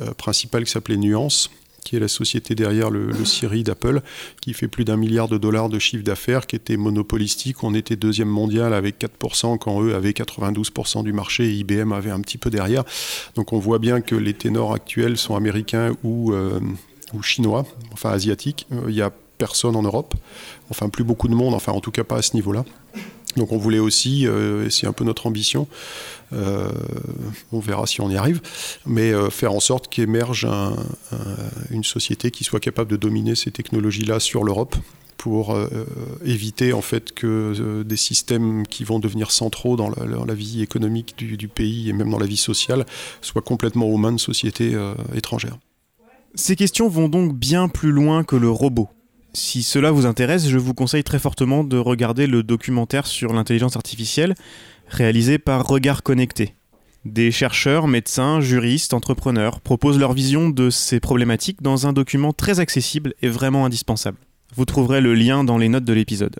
euh, 0.00 0.12
principal 0.12 0.64
qui 0.64 0.70
s'appelait 0.70 0.96
Nuance, 0.96 1.50
qui 1.84 1.96
est 1.96 2.00
la 2.00 2.08
société 2.08 2.54
derrière 2.54 2.90
le, 2.90 3.12
Siri 3.24 3.62
d'Apple, 3.62 4.02
qui 4.40 4.52
fait 4.52 4.68
plus 4.68 4.84
d'un 4.84 4.96
milliard 4.96 5.28
de 5.28 5.38
dollars 5.38 5.68
de 5.68 5.78
chiffre 5.78 6.04
d'affaires, 6.04 6.46
qui 6.46 6.56
était 6.56 6.76
monopolistique. 6.76 7.62
On 7.62 7.74
était 7.74 7.96
deuxième 7.96 8.28
mondial 8.28 8.74
avec 8.74 9.00
4%, 9.00 9.58
quand 9.58 9.82
eux 9.82 9.94
avaient 9.94 10.10
92% 10.10 11.04
du 11.04 11.12
marché 11.12 11.44
et 11.44 11.52
IBM 11.52 11.92
avait 11.92 12.10
un 12.10 12.20
petit 12.20 12.38
peu 12.38 12.50
derrière. 12.50 12.84
Donc 13.34 13.52
on 13.52 13.58
voit 13.58 13.78
bien 13.78 14.00
que 14.00 14.14
les 14.14 14.34
ténors 14.34 14.74
actuels 14.74 15.16
sont 15.16 15.36
américains 15.36 15.94
ou, 16.02 16.32
euh, 16.32 16.60
ou 17.14 17.22
chinois, 17.22 17.66
enfin 17.92 18.10
asiatiques. 18.10 18.66
Euh, 18.72 18.82
il 18.88 18.94
n'y 18.94 19.02
a 19.02 19.12
personne 19.38 19.74
en 19.74 19.82
Europe, 19.82 20.14
enfin 20.70 20.88
plus 20.88 21.04
beaucoup 21.04 21.28
de 21.28 21.34
monde, 21.34 21.54
enfin 21.54 21.72
en 21.72 21.80
tout 21.80 21.90
cas 21.90 22.04
pas 22.04 22.16
à 22.16 22.22
ce 22.22 22.34
niveau-là. 22.34 22.64
Donc 23.36 23.52
on 23.52 23.58
voulait 23.58 23.78
aussi, 23.78 24.26
et 24.26 24.70
c'est 24.70 24.86
un 24.86 24.92
peu 24.92 25.04
notre 25.04 25.26
ambition, 25.26 25.66
on 26.32 27.60
verra 27.60 27.86
si 27.86 28.00
on 28.00 28.10
y 28.10 28.16
arrive, 28.16 28.40
mais 28.86 29.12
faire 29.30 29.52
en 29.52 29.60
sorte 29.60 29.88
qu'émerge 29.88 30.46
une 31.70 31.84
société 31.84 32.30
qui 32.30 32.44
soit 32.44 32.60
capable 32.60 32.90
de 32.90 32.96
dominer 32.96 33.34
ces 33.34 33.50
technologies-là 33.50 34.20
sur 34.20 34.44
l'Europe 34.44 34.76
pour 35.22 35.54
euh, 35.54 35.68
éviter 36.24 36.72
en 36.72 36.82
fait 36.82 37.12
que 37.12 37.54
euh, 37.56 37.84
des 37.84 37.96
systèmes 37.96 38.66
qui 38.66 38.82
vont 38.82 38.98
devenir 38.98 39.30
centraux 39.30 39.76
dans 39.76 39.88
la, 39.88 40.34
vie 40.34 40.62
économique 40.62 41.16
du, 41.16 41.46
pays 41.46 41.88
et 41.88 41.92
même 41.92 42.10
dans 42.10 42.18
la 42.18 42.26
vie 42.26 42.36
sociale 42.36 42.84
soient 43.20 43.40
complètement 43.40 43.86
aux 43.86 43.98
mains 43.98 44.10
de 44.10 44.18
sociétés 44.18 44.74
euh, 44.74 44.94
étrangères. 45.14 45.58
Ces 46.34 46.56
questions 46.56 46.88
vont 46.88 47.08
donc 47.08 47.36
bien 47.36 47.68
plus 47.68 47.92
loin 47.92 48.24
que 48.24 48.34
le 48.34 48.50
robot. 48.50 48.88
Si 49.34 49.62
cela 49.62 49.90
vous 49.90 50.04
intéresse, 50.04 50.46
je 50.46 50.58
vous 50.58 50.74
conseille 50.74 51.04
très 51.04 51.18
fortement 51.18 51.64
de 51.64 51.78
regarder 51.78 52.26
le 52.26 52.42
documentaire 52.42 53.06
sur 53.06 53.32
l'intelligence 53.32 53.76
artificielle 53.76 54.34
réalisé 54.88 55.38
par 55.38 55.66
Regard 55.66 56.02
Connecté. 56.02 56.54
Des 57.06 57.30
chercheurs, 57.30 57.88
médecins, 57.88 58.40
juristes, 58.40 58.92
entrepreneurs 58.92 59.60
proposent 59.60 59.98
leur 59.98 60.12
vision 60.12 60.50
de 60.50 60.68
ces 60.68 61.00
problématiques 61.00 61.62
dans 61.62 61.86
un 61.86 61.94
document 61.94 62.32
très 62.32 62.60
accessible 62.60 63.14
et 63.22 63.28
vraiment 63.28 63.64
indispensable. 63.64 64.18
Vous 64.54 64.66
trouverez 64.66 65.00
le 65.00 65.14
lien 65.14 65.44
dans 65.44 65.56
les 65.56 65.70
notes 65.70 65.84
de 65.84 65.94
l'épisode. 65.94 66.38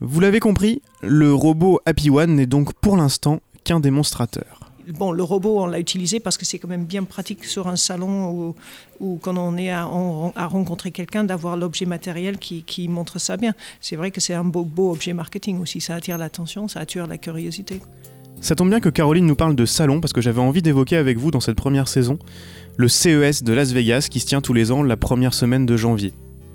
Vous 0.00 0.20
l'avez 0.20 0.40
compris, 0.40 0.82
le 1.02 1.34
robot 1.34 1.80
Happy 1.84 2.10
One 2.10 2.36
n'est 2.36 2.46
donc 2.46 2.72
pour 2.74 2.96
l'instant 2.96 3.40
qu'un 3.64 3.80
démonstrateur. 3.80 4.59
Bon, 4.98 5.12
le 5.12 5.22
robot, 5.22 5.60
on 5.60 5.66
l'a 5.66 5.78
utilisé 5.78 6.20
parce 6.20 6.36
que 6.36 6.44
c'est 6.44 6.58
quand 6.58 6.68
même 6.68 6.84
bien 6.84 7.04
pratique 7.04 7.44
sur 7.44 7.68
un 7.68 7.76
salon 7.76 8.54
ou, 9.00 9.18
quand 9.22 9.36
on 9.36 9.56
est 9.56 9.70
à, 9.70 9.84
rencontrer 9.84 10.90
quelqu'un, 10.90 11.24
d'avoir 11.24 11.56
l'objet 11.56 11.86
matériel 11.86 12.38
qui, 12.38 12.88
montre 12.88 13.18
ça 13.18 13.36
bien. 13.36 13.54
C'est 13.80 13.96
vrai 13.96 14.10
que 14.10 14.20
c'est 14.20 14.34
un 14.34 14.44
beau, 14.44 14.64
beau 14.64 14.90
objet 14.90 15.12
marketing 15.12 15.60
aussi. 15.60 15.80
Ça 15.80 15.94
attire 15.94 16.18
l'attention, 16.18 16.68
ça 16.68 16.80
attire 16.80 17.06
la 17.06 17.18
curiosité. 17.18 17.80
Ça 18.40 18.54
tombe 18.54 18.70
bien 18.70 18.80
que 18.80 18.88
Caroline 18.88 19.26
nous 19.26 19.36
parle 19.36 19.54
de 19.54 19.66
salon 19.66 20.00
parce 20.00 20.14
que 20.14 20.22
j'avais 20.22 20.40
envie 20.40 20.62
d'évoquer 20.62 20.96
avec 20.96 21.18
vous 21.18 21.30
dans 21.30 21.40
cette 21.40 21.56
première 21.56 21.88
saison 21.88 22.18
le 22.76 22.88
CES 22.88 23.42
de 23.42 23.52
Las 23.52 23.72
Vegas 23.72 24.08
qui 24.10 24.20
se 24.20 24.26
tient 24.26 24.40
tous 24.40 24.54
les 24.54 24.72
ans 24.72 24.82
la 24.82 24.96
première 24.96 25.34
semaine 25.34 25.66
de 25.66 25.76
janvier. 25.76 26.14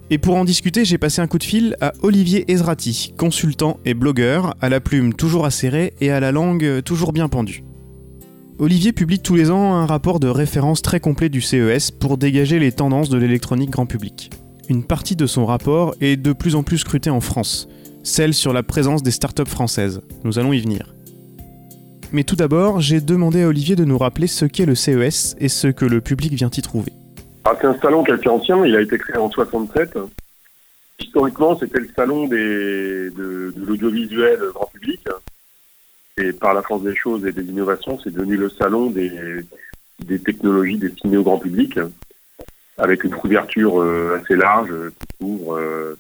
Et 0.10 0.18
pour 0.18 0.36
en 0.36 0.46
discuter, 0.46 0.86
j'ai 0.86 0.98
passé 0.98 1.22
un 1.22 1.28
coup 1.28 1.40
de 1.40 1.44
fil 1.44 1.76
à 1.82 1.94
Olivier 2.02 2.52
Ezrati, 2.52 3.14
consultant 3.18 3.80
et 3.86 3.94
blogueur, 3.96 4.56
à 4.62 4.70
la 4.70 4.80
plume 4.80 5.14
toujours 5.14 5.46
acérée 5.46 5.94
et 6.02 6.12
à 6.12 6.20
la 6.20 6.32
langue 6.32 6.82
toujours 6.84 7.12
bien 7.12 7.28
pendue. 7.28 7.64
Olivier 8.58 8.94
publie 8.94 9.20
tous 9.20 9.36
les 9.36 9.52
ans 9.52 9.74
un 9.74 9.86
rapport 9.86 10.22
de 10.22 10.30
référence 10.30 10.82
très 10.82 11.02
complet 11.02 11.28
du 11.28 11.42
CES 11.42 11.92
pour 11.92 12.18
dégager 12.18 12.58
les 12.58 12.72
tendances 12.72 13.10
de 13.10 13.18
l'électronique 13.18 13.70
grand 13.70 13.86
public. 13.86 14.32
Une 14.70 14.86
partie 14.86 15.18
de 15.18 15.26
son 15.26 15.46
rapport 15.46 15.94
est 16.00 16.16
de 16.16 16.32
plus 16.32 16.56
en 16.56 16.64
plus 16.64 16.78
scrutée 16.78 17.10
en 17.10 17.20
France, 17.20 17.68
celle 18.04 18.34
sur 18.34 18.54
la 18.54 18.64
présence 18.64 19.04
des 19.04 19.12
startups 19.12 19.46
françaises. 19.46 20.02
Nous 20.24 20.40
allons 20.40 20.54
y 20.54 20.62
venir. 20.62 20.96
Mais 22.14 22.24
tout 22.24 22.38
d'abord, 22.38 22.80
j'ai 22.80 23.02
demandé 23.02 23.44
à 23.44 23.50
Olivier 23.50 23.76
de 23.76 23.84
nous 23.84 23.98
rappeler 23.98 24.28
ce 24.28 24.46
qu'est 24.46 24.66
le 24.66 24.76
CES 24.76 25.36
et 25.38 25.50
ce 25.50 25.68
que 25.68 25.84
le 25.84 26.00
public 26.00 26.32
vient 26.32 26.50
y 26.56 26.62
trouver. 26.62 26.94
C'est 27.60 27.68
un 27.68 27.78
salon 27.82 28.06
qui 28.06 28.12
est 28.12 28.28
ancien, 28.28 28.66
il 28.66 28.74
a 28.74 28.82
été 28.82 28.98
créé 28.98 29.18
en 29.18 29.30
67. 29.30 29.98
Historiquement, 31.00 31.60
c'était 31.60 31.80
le 31.80 31.90
salon 31.94 32.28
de, 32.30 33.54
l'audiovisuel 33.58 34.40
grand 34.54 34.70
public. 34.74 35.02
Et 36.18 36.32
par 36.32 36.54
la 36.54 36.62
force 36.62 36.84
des 36.84 36.96
choses 36.96 37.26
et 37.26 37.32
des 37.32 37.44
innovations, 37.44 38.00
c'est 38.04 38.14
devenu 38.14 38.38
le 38.38 38.50
salon 38.50 38.90
des, 38.90 39.46
technologies 40.24 40.78
destinées 40.78 41.18
au 41.18 41.24
grand 41.24 41.40
public, 41.40 41.80
avec 42.78 43.04
une 43.04 43.16
couverture 43.16 43.82
euh, 43.82 44.20
assez 44.22 44.36
large 44.36 44.74
qui 45.00 45.18
couvre 45.20 45.58
euh, 45.58 45.98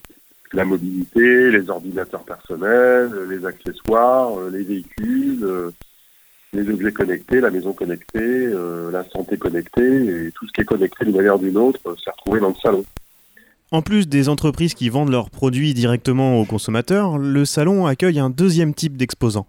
la 0.54 0.66
mobilité, 0.66 1.52
les 1.52 1.70
ordinateurs 1.70 2.24
personnels, 2.24 3.12
les 3.30 3.46
accessoires, 3.46 4.40
euh, 4.40 4.50
les 4.50 4.64
véhicules, 4.64 5.74
les 6.56 6.70
objets 6.70 6.92
connectés, 6.92 7.42
la 7.42 7.52
maison 7.52 7.74
connectée, 7.74 8.20
euh, 8.20 8.90
la 8.92 9.04
santé 9.10 9.38
connectée, 9.38 10.28
et 10.28 10.32
tout 10.32 10.48
ce 10.48 10.52
qui 10.54 10.62
est 10.62 10.66
connecté 10.66 11.06
d'une 11.06 11.16
manière 11.16 11.36
ou 11.36 11.40
d'une 11.40 11.58
autre 11.58 11.80
euh, 11.86 11.96
s'est 12.04 12.12
retrouvé 12.12 12.40
dans 12.40 12.50
le 12.50 12.56
salon. 12.56 12.86
En 13.72 13.82
plus 13.82 14.08
des 14.08 14.30
entreprises 14.30 14.74
qui 14.74 14.90
vendent 14.90 15.12
leurs 15.12 15.30
produits 15.30 15.74
directement 15.74 16.40
aux 16.40 16.46
consommateurs, 16.46 17.18
le 17.18 17.46
salon 17.46 17.86
accueille 17.86 18.20
un 18.20 18.30
deuxième 18.30 18.74
type 18.74 18.96
d'exposants. 18.96 19.48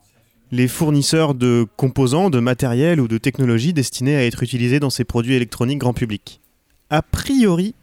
Les 0.53 0.69
fournisseurs 0.69 1.35
de 1.35 1.67
composants, 1.77 2.31
de 2.31 2.39
matériel 2.39 3.01
ou 3.01 3.09
de 3.09 3.19
technologies 3.19 3.73
destinés 3.73 4.17
à 4.17 4.25
être 4.25 4.43
utilisés 4.43 4.79
dans 4.79 4.91
ces 4.91 5.05
produits 5.05 5.35
électroniques 5.35 5.79
grand 5.79 5.93
public. 5.93 6.41
A 6.89 7.03
priori, 7.03 7.75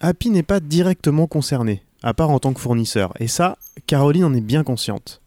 Happy 0.00 0.30
n'est 0.30 0.42
pas 0.42 0.60
directement 0.60 1.26
concerné, 1.26 1.82
à 2.02 2.12
part 2.12 2.30
en 2.30 2.38
tant 2.38 2.52
que 2.52 2.60
fournisseur, 2.60 3.14
et 3.20 3.28
ça, 3.28 3.56
Caroline 3.86 4.24
en 4.24 4.34
est 4.34 4.42
bien 4.42 4.64
consciente. 4.64 5.22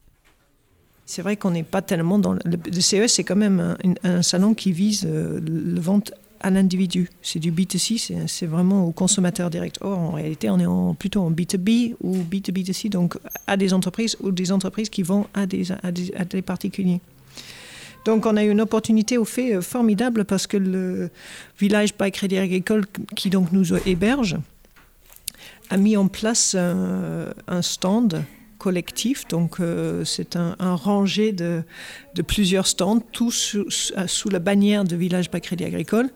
C'est 1.05 1.21
vrai 1.21 1.35
qu'on 1.35 1.51
n'est 1.51 1.63
pas 1.63 1.81
tellement 1.81 2.17
dans. 2.17 2.33
Le, 2.33 2.81
CES, 2.81 3.07
c'est 3.07 3.23
quand 3.23 3.35
même 3.35 3.75
un, 4.03 4.21
salon 4.21 4.53
qui 4.53 4.71
vise 4.71 5.05
euh, 5.05 5.39
le 5.41 5.81
vente 5.81 6.13
à 6.43 6.49
l'individu. 6.49 7.09
C'est 7.21 7.39
du 7.39 7.51
B2C, 7.51 8.27
c'est 8.27 8.45
vraiment 8.45 8.85
au 8.85 8.91
consommateur 8.91 9.49
direct. 9.49 9.77
Or, 9.81 9.97
en 9.97 10.11
réalité, 10.11 10.49
on 10.49 10.59
est 10.59 10.97
plutôt 10.97 11.21
en 11.21 11.31
B2B 11.31 11.95
ou 12.01 12.17
B2B2C, 12.17 12.89
donc 12.89 13.17
à 13.47 13.57
des 13.57 13.73
entreprises 13.73 14.17
ou 14.19 14.31
des 14.31 14.51
entreprises 14.51 14.89
qui 14.89 15.01
vont 15.03 15.25
à 15.33 15.45
des, 15.45 16.41
particuliers. 16.45 16.99
Donc, 18.05 18.25
on 18.25 18.35
a 18.35 18.43
eu 18.43 18.49
une 18.49 18.59
opportunité 18.59 19.17
au 19.17 19.23
fait 19.23 19.55
euh, 19.55 19.61
formidable 19.61 20.25
parce 20.25 20.45
que 20.45 20.57
le 20.57 21.09
village 21.57 21.97
by 21.97 22.11
Crédit 22.11 22.37
Agricole, 22.37 22.85
qui 23.15 23.29
donc 23.29 23.53
nous 23.53 23.73
héberge, 23.87 24.37
a 25.69 25.77
mis 25.77 25.95
en 25.95 26.09
place 26.09 26.53
un 26.55 27.61
stand 27.61 28.25
collectif. 28.63 29.27
Donc, 29.27 29.59
euh, 29.59 30.05
c'est 30.05 30.37
un, 30.37 30.55
rangé 30.75 31.33
de, 31.33 31.63
plusieurs 32.25 32.65
stands, 32.65 33.01
tous 33.11 33.57
sous, 34.07 34.29
la 34.29 34.39
bannière 34.39 34.85
de 34.85 34.95
Village 34.95 35.29
Crédit 35.29 35.65
Agricole. 35.65 36.09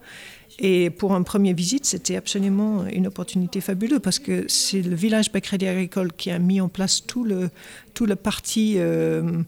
Et 0.58 0.88
pour 0.88 1.14
une 1.14 1.24
première 1.24 1.54
visite, 1.54 1.84
c'était 1.84 2.16
absolument 2.16 2.86
une 2.86 3.06
opportunité 3.06 3.60
fabuleuse 3.60 4.00
parce 4.02 4.18
que 4.18 4.46
c'est 4.48 4.80
le 4.80 4.96
Village 4.96 5.30
Crédit 5.30 5.68
Agricole 5.68 6.10
qui 6.12 6.30
a 6.30 6.38
mis 6.38 6.60
en 6.60 6.68
place 6.68 7.04
tout 7.06 7.22
le, 7.22 7.50
tout 7.92 8.06
le 8.06 8.16
parti. 8.16 8.74
Euh, 8.76 9.42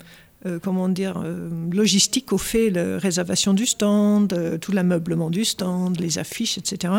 euh, 0.47 0.59
comment 0.59 0.89
dire, 0.89 1.23
logistique 1.71 2.33
au 2.33 2.39
fait, 2.39 2.71
la 2.71 2.97
réservation 2.99 3.53
du 3.53 3.67
stand, 3.67 4.59
tout 4.61 4.73
l'ameublement 4.73 5.29
du 5.29 5.45
stand, 5.45 6.01
les 6.01 6.19
affiches, 6.19 6.57
etc. 6.57 6.95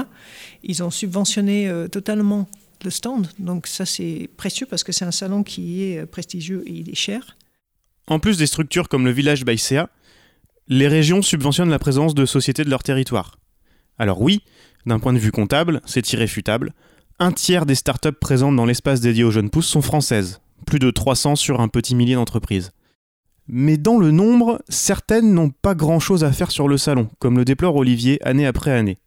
Ils 0.61 0.83
ont 0.83 0.91
subventionné 0.91 1.71
totalement 1.91 2.47
le 2.83 2.91
stand. 2.91 3.27
Donc 3.39 3.67
ça, 3.67 3.85
c'est 3.85 4.29
précieux 4.37 4.65
parce 4.69 4.83
que 4.83 4.91
c'est 4.91 5.05
un 5.05 5.11
salon 5.11 5.43
qui 5.43 5.83
est 5.83 5.99
euh, 5.99 6.05
prestigieux 6.05 6.63
et 6.65 6.71
il 6.71 6.89
est 6.89 6.95
cher. 6.95 7.37
En 8.07 8.19
plus 8.19 8.37
des 8.37 8.47
structures 8.47 8.89
comme 8.89 9.05
le 9.05 9.11
village 9.11 9.45
Baïséa, 9.45 9.89
les 10.67 10.87
régions 10.87 11.21
subventionnent 11.21 11.69
la 11.69 11.79
présence 11.79 12.15
de 12.15 12.25
sociétés 12.25 12.63
de 12.63 12.69
leur 12.69 12.83
territoire. 12.83 13.37
Alors 13.97 14.21
oui, 14.21 14.43
d'un 14.85 14.99
point 14.99 15.13
de 15.13 15.19
vue 15.19 15.31
comptable, 15.31 15.81
c'est 15.85 16.13
irréfutable. 16.13 16.73
Un 17.19 17.31
tiers 17.31 17.65
des 17.65 17.75
startups 17.75 18.11
présentes 18.11 18.55
dans 18.55 18.65
l'espace 18.65 19.01
dédié 19.01 19.23
aux 19.23 19.31
jeunes 19.31 19.49
pousses 19.49 19.67
sont 19.67 19.81
françaises, 19.81 20.41
plus 20.65 20.79
de 20.79 20.89
300 20.89 21.35
sur 21.35 21.61
un 21.61 21.67
petit 21.67 21.93
millier 21.93 22.15
d'entreprises. 22.15 22.71
Mais 23.47 23.77
dans 23.77 23.97
le 23.97 24.11
nombre, 24.11 24.61
certaines 24.69 25.33
n'ont 25.33 25.49
pas 25.49 25.75
grand-chose 25.75 26.23
à 26.23 26.31
faire 26.31 26.51
sur 26.51 26.67
le 26.67 26.77
salon, 26.77 27.09
comme 27.19 27.37
le 27.37 27.45
déplore 27.45 27.75
Olivier 27.75 28.25
année 28.25 28.45
après 28.45 28.71
année. 28.71 28.97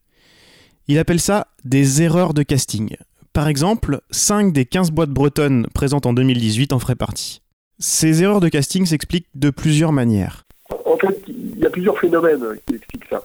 Il 0.86 0.98
appelle 0.98 1.20
ça 1.20 1.48
des 1.64 2.02
erreurs 2.02 2.34
de 2.34 2.42
casting, 2.42 2.96
par 3.34 3.48
exemple, 3.48 4.00
5 4.10 4.52
des 4.52 4.64
15 4.64 4.92
boîtes 4.92 5.10
bretonnes 5.10 5.66
présentes 5.74 6.06
en 6.06 6.12
2018 6.14 6.72
en 6.72 6.78
feraient 6.78 6.94
partie. 6.94 7.42
Ces 7.78 8.22
erreurs 8.22 8.40
de 8.40 8.48
casting 8.48 8.86
s'expliquent 8.86 9.28
de 9.34 9.50
plusieurs 9.50 9.92
manières. 9.92 10.44
En 10.86 10.96
fait, 10.96 11.20
il 11.26 11.58
y 11.58 11.66
a 11.66 11.70
plusieurs 11.70 11.98
phénomènes 11.98 12.44
qui 12.66 12.76
expliquent 12.76 13.08
ça. 13.10 13.22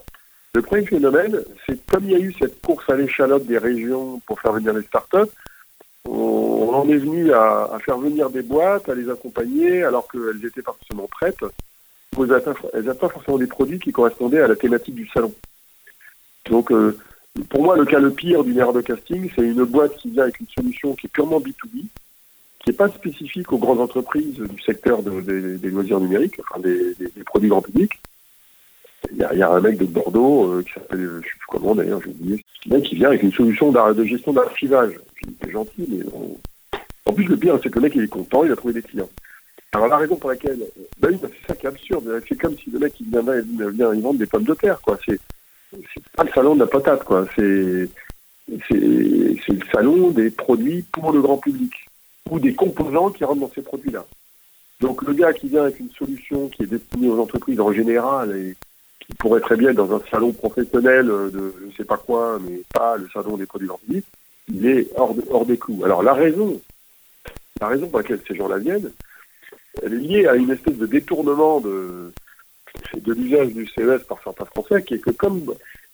Le 0.55 0.63
premier 0.63 0.85
phénomène, 0.85 1.39
c'est 1.65 1.79
comme 1.85 2.05
il 2.05 2.11
y 2.11 2.15
a 2.15 2.19
eu 2.19 2.33
cette 2.39 2.59
course 2.59 2.89
à 2.89 2.95
l'échalote 2.95 3.45
des 3.45 3.59
régions 3.59 4.19
pour 4.25 4.41
faire 4.41 4.51
venir 4.51 4.73
les 4.73 4.81
startups, 4.81 5.31
on 6.05 6.73
en 6.73 6.89
est 6.89 6.97
venu 6.97 7.31
à, 7.33 7.77
faire 7.85 7.99
venir 7.99 8.31
des 8.31 8.41
boîtes, 8.41 8.89
à 8.89 8.95
les 8.95 9.09
accompagner, 9.09 9.83
alors 9.83 10.07
qu'elles 10.11 10.41
n'étaient 10.41 10.63
pas 10.63 10.75
forcément 10.79 11.07
prêtes. 11.07 11.43
Elles 12.17 12.25
n'avaient 12.25 12.93
pas 12.95 13.09
forcément 13.09 13.37
des 13.37 13.47
produits 13.47 13.79
qui 13.79 13.91
correspondaient 13.91 14.41
à 14.41 14.47
la 14.47 14.55
thématique 14.55 14.95
du 14.95 15.07
salon. 15.09 15.33
Donc, 16.49 16.71
euh, 16.71 16.97
pour 17.49 17.63
moi, 17.63 17.77
le 17.77 17.85
cas 17.85 17.99
le 17.99 18.11
pire 18.11 18.43
d'une 18.43 18.57
erreur 18.57 18.73
de 18.73 18.81
casting, 18.81 19.29
c'est 19.35 19.43
une 19.43 19.63
boîte 19.63 19.95
qui 19.97 20.09
vient 20.09 20.23
avec 20.23 20.39
une 20.39 20.47
solution 20.47 20.95
qui 20.95 21.07
est 21.07 21.09
purement 21.09 21.39
B2B, 21.39 21.85
qui 22.59 22.69
n'est 22.69 22.75
pas 22.75 22.89
spécifique 22.89 23.51
aux 23.51 23.57
grandes 23.57 23.79
entreprises 23.79 24.35
du 24.35 24.61
secteur 24.61 25.01
des 25.01 25.69
loisirs 25.69 25.99
numériques, 25.99 26.39
enfin 26.39 26.59
des, 26.59 26.95
produits 27.25 27.49
grand 27.49 27.61
public. 27.61 27.91
Il 29.11 29.17
y, 29.17 29.23
a, 29.23 29.49
un 29.49 29.61
mec 29.61 29.77
de 29.77 29.85
Bordeaux 29.85 30.51
euh, 30.51 30.61
qui 30.61 30.73
s'appelle, 30.73 30.99
je 30.99 31.05
ne 31.05 31.21
sais 31.21 31.29
plus 31.39 31.47
comment 31.47 31.73
d'ailleurs, 31.73 32.01
j'ai 32.03 32.09
oublié, 32.09 32.45
mec 32.67 32.83
qui 32.83 32.95
vient 32.95 33.07
avec 33.07 33.23
une 33.23 33.31
solution 33.31 33.71
de 33.71 34.03
gestion 34.03 34.33
d'archivage. 34.33 34.99
C'est 35.41 35.51
gentil, 35.51 35.85
mais 35.87 36.03
en 37.05 37.13
plus 37.13 37.23
le 37.23 37.37
pire, 37.37 37.57
c'est 37.63 37.69
que 37.69 37.75
le 37.75 37.83
mec 37.83 37.95
il 37.95 38.03
est 38.03 38.07
content, 38.07 38.43
il 38.43 38.51
a 38.51 38.55
trouvé 38.57 38.73
des 38.73 38.81
clients. 38.81 39.09
Alors 39.71 39.87
la 39.87 39.97
raison 39.97 40.15
pour 40.17 40.29
laquelle, 40.29 40.59
ben 40.99 41.17
c'est 41.21 41.47
ça 41.47 41.55
qui 41.55 41.65
est 41.65 41.69
absurde. 41.69 42.21
C'est 42.27 42.37
comme 42.37 42.57
si 42.57 42.69
le 42.71 42.79
mec 42.79 42.93
il 42.99 43.09
vient, 43.09 43.23
il 43.23 43.69
vient, 43.71 43.93
il 43.93 44.01
vend 44.01 44.13
des 44.13 44.25
pommes 44.25 44.43
de 44.43 44.53
terre, 44.53 44.81
quoi. 44.81 44.99
C'est 45.71 46.03
pas 46.15 46.23
le 46.23 46.31
salon 46.31 46.55
de 46.55 46.59
la 46.61 46.67
patate, 46.67 47.03
quoi. 47.03 47.25
C'est 47.35 47.89
c'est 48.67 48.77
le 48.77 49.65
salon 49.71 50.09
des 50.09 50.31
produits 50.31 50.83
pour 50.91 51.11
le 51.11 51.21
grand 51.21 51.37
public 51.37 51.71
ou 52.29 52.39
des 52.39 52.53
composants 52.53 53.11
qui 53.11 53.23
rentrent 53.23 53.41
dans 53.41 53.51
ces 53.53 53.61
produits-là. 53.61 54.05
Donc 54.81 55.03
le 55.03 55.13
gars 55.13 55.33
qui 55.33 55.49
vient 55.49 55.63
avec 55.63 55.79
une 55.79 55.91
solution 55.91 56.47
qui 56.49 56.63
est 56.63 56.67
destinée 56.67 57.09
aux 57.09 57.19
entreprises 57.19 57.59
en 57.59 57.71
général 57.73 58.35
et 58.35 58.55
qui 58.99 59.13
pourrait 59.15 59.41
très 59.41 59.55
bien 59.55 59.69
être 59.69 59.75
dans 59.75 59.95
un 59.95 60.01
salon 60.09 60.31
professionnel 60.31 61.07
de 61.07 61.53
je 61.69 61.77
sais 61.77 61.83
pas 61.83 61.97
quoi, 61.97 62.39
mais 62.41 62.61
pas 62.73 62.97
le 62.97 63.07
salon 63.13 63.37
des 63.37 63.45
produits 63.45 63.67
d'orthopédie, 63.67 64.03
il 64.47 64.65
est 64.65 64.87
hors, 64.95 65.15
hors 65.29 65.45
des 65.45 65.57
clous. 65.57 65.83
Alors 65.83 66.01
la 66.01 66.13
raison, 66.13 66.59
la 67.59 67.67
raison 67.67 67.87
pour 67.87 67.99
laquelle 67.99 68.21
ces 68.27 68.35
gens-là 68.35 68.57
viennent, 68.57 68.91
elle 69.83 69.93
est 69.93 69.97
liée 69.97 70.27
à 70.27 70.35
une 70.35 70.51
espèce 70.51 70.77
de 70.77 70.85
détournement 70.85 71.59
de, 71.59 72.11
de 72.95 73.13
l'usage 73.13 73.53
du 73.53 73.67
CES 73.67 74.03
par 74.07 74.19
certains 74.23 74.45
Français, 74.45 74.83
qui 74.83 74.95
est 74.95 74.99
que 74.99 75.11
comme, 75.11 75.53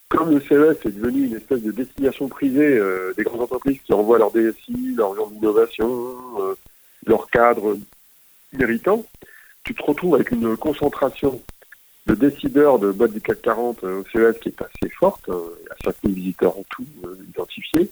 comme 0.10 0.32
le 0.32 0.40
CES 0.42 0.86
est 0.86 0.96
devenu 0.96 1.26
une 1.26 1.36
espèce 1.36 1.62
de 1.62 1.72
destination 1.72 2.28
privée 2.28 2.78
euh, 2.78 3.14
des 3.18 3.24
grandes 3.24 3.42
entreprises 3.42 3.80
qui 3.86 3.94
envoient 3.94 4.18
leur 4.18 4.32
DSI, 4.32 4.96
leur 4.96 5.16
gens 5.16 5.28
d'innovation, 5.28 6.16
euh, 6.40 6.56
leur 7.06 7.30
cadre 7.30 7.78
méritants, 8.54 9.06
tu 9.64 9.74
te 9.74 9.84
retrouves 9.84 10.16
avec 10.16 10.32
une 10.32 10.56
concentration 10.58 11.42
de 12.06 12.14
décideurs 12.14 12.78
de 12.78 12.92
boîtes 12.92 13.14
du 13.14 13.22
CAC 13.22 13.42
40 13.42 13.84
au 13.84 14.04
CES 14.14 14.38
qui 14.40 14.50
est 14.50 14.62
assez 14.62 14.94
forte, 14.94 15.28
y 15.28 15.88
a 15.88 15.92
5000 15.92 16.14
visiteurs 16.14 16.58
en 16.58 16.64
tout 16.70 16.86
identifiés, 17.28 17.90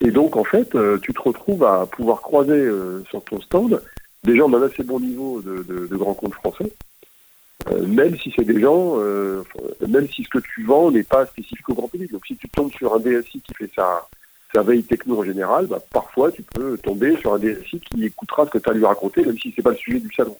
et 0.00 0.10
donc, 0.10 0.36
en 0.36 0.44
fait, 0.44 0.74
euh, 0.74 0.98
tu 0.98 1.12
te 1.12 1.20
retrouves 1.20 1.64
à 1.64 1.86
pouvoir 1.86 2.20
croiser 2.20 2.52
euh, 2.52 3.02
sur 3.10 3.22
ton 3.24 3.40
stand 3.40 3.82
des 4.24 4.36
gens 4.36 4.48
d'un 4.48 4.62
assez 4.62 4.82
bon 4.82 5.00
niveau 5.00 5.42
de, 5.42 5.62
de 5.62 5.96
grands 5.96 6.14
comptes 6.14 6.34
français, 6.34 6.72
euh, 7.66 7.86
même 7.86 8.16
si 8.18 8.32
c'est 8.34 8.44
des 8.44 8.60
gens, 8.60 8.96
même 9.86 10.08
si 10.08 10.22
ce 10.22 10.28
que 10.28 10.38
tu 10.38 10.62
vends 10.62 10.90
n'est 10.90 11.02
pas 11.02 11.26
spécifique 11.26 11.68
au 11.68 11.74
grand 11.74 11.88
public. 11.88 12.12
Donc, 12.12 12.26
si 12.26 12.36
tu 12.36 12.48
tombes 12.48 12.72
sur 12.72 12.94
un 12.94 13.00
DSI 13.00 13.40
qui 13.40 13.54
fait 13.54 13.70
sa, 13.74 14.06
sa 14.54 14.62
veille 14.62 14.84
techno 14.84 15.20
en 15.20 15.24
général, 15.24 15.66
bah, 15.66 15.80
parfois 15.92 16.30
tu 16.30 16.42
peux 16.42 16.78
tomber 16.78 17.16
sur 17.18 17.34
un 17.34 17.38
DSI 17.38 17.80
qui 17.80 18.04
écoutera 18.04 18.46
ce 18.46 18.50
que 18.50 18.58
tu 18.58 18.70
as 18.70 18.72
lui 18.72 18.84
raconter, 18.84 19.24
même 19.24 19.38
si 19.38 19.52
c'est 19.54 19.62
pas 19.62 19.70
le 19.70 19.76
sujet 19.76 20.00
du 20.00 20.12
salon. 20.14 20.36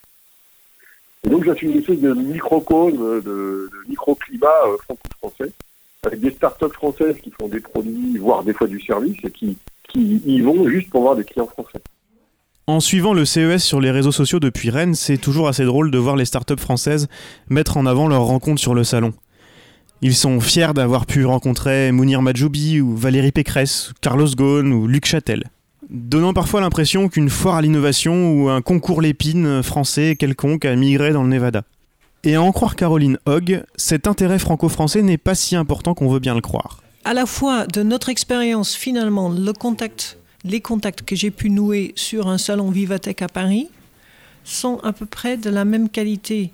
Et 1.24 1.30
donc, 1.30 1.44
j'ai 1.44 1.66
une 1.66 1.78
espèce 1.78 2.00
de 2.00 2.14
microcosme, 2.14 3.20
de, 3.22 3.68
microclimat 3.88 4.76
franco-français 4.84 5.52
avec 6.04 6.20
des 6.20 6.30
startups 6.30 6.72
françaises 6.72 7.16
qui 7.20 7.30
font 7.32 7.48
des 7.48 7.60
produits, 7.60 8.18
voire 8.18 8.44
des 8.44 8.52
fois 8.52 8.68
du 8.68 8.80
service, 8.80 9.16
et 9.24 9.30
qui, 9.30 9.58
qui 9.88 10.22
y 10.24 10.40
vont 10.40 10.68
juste 10.68 10.90
pour 10.90 11.02
voir 11.02 11.16
des 11.16 11.24
clients 11.24 11.46
français. 11.46 11.80
En 12.68 12.80
suivant 12.80 13.14
le 13.14 13.24
CES 13.24 13.64
sur 13.64 13.80
les 13.80 13.90
réseaux 13.90 14.12
sociaux 14.12 14.40
depuis 14.40 14.68
Rennes, 14.68 14.94
c'est 14.94 15.16
toujours 15.16 15.48
assez 15.48 15.64
drôle 15.64 15.90
de 15.90 15.96
voir 15.96 16.16
les 16.16 16.26
startups 16.26 16.60
françaises 16.60 17.08
mettre 17.48 17.78
en 17.78 17.86
avant 17.86 18.08
leurs 18.08 18.24
rencontres 18.24 18.60
sur 18.60 18.74
le 18.74 18.84
salon. 18.84 19.14
Ils 20.02 20.14
sont 20.14 20.38
fiers 20.38 20.74
d'avoir 20.74 21.06
pu 21.06 21.24
rencontrer 21.24 21.90
Mounir 21.92 22.20
Majoubi 22.20 22.82
ou 22.82 22.94
Valérie 22.94 23.32
Pécresse, 23.32 23.92
Carlos 24.02 24.28
Ghosn 24.36 24.70
ou 24.74 24.86
Luc 24.86 25.06
Châtel. 25.06 25.44
Donnant 25.88 26.34
parfois 26.34 26.60
l'impression 26.60 27.08
qu'une 27.08 27.30
foire 27.30 27.54
à 27.54 27.62
l'innovation 27.62 28.32
ou 28.32 28.50
un 28.50 28.60
concours 28.60 29.00
Lépine 29.00 29.62
français 29.62 30.14
quelconque 30.14 30.66
a 30.66 30.76
migré 30.76 31.14
dans 31.14 31.22
le 31.22 31.30
Nevada. 31.30 31.62
Et 32.22 32.34
à 32.34 32.42
en 32.42 32.52
croire 32.52 32.76
Caroline 32.76 33.16
Hogg, 33.24 33.62
cet 33.76 34.06
intérêt 34.06 34.38
franco-français 34.38 35.00
n'est 35.00 35.16
pas 35.16 35.34
si 35.34 35.56
important 35.56 35.94
qu'on 35.94 36.10
veut 36.10 36.20
bien 36.20 36.34
le 36.34 36.42
croire. 36.42 36.82
À 37.06 37.14
la 37.14 37.24
fois 37.24 37.66
de 37.66 37.82
notre 37.82 38.10
expérience, 38.10 38.74
finalement, 38.74 39.30
le 39.30 39.54
contact, 39.54 40.17
les 40.44 40.60
contacts 40.60 41.02
que 41.02 41.16
j'ai 41.16 41.30
pu 41.30 41.50
nouer 41.50 41.92
sur 41.96 42.28
un 42.28 42.38
salon 42.38 42.70
Vivatech 42.70 43.22
à 43.22 43.28
Paris 43.28 43.68
sont 44.44 44.78
à 44.80 44.92
peu 44.92 45.06
près 45.06 45.36
de 45.36 45.50
la 45.50 45.64
même 45.64 45.88
qualité 45.88 46.52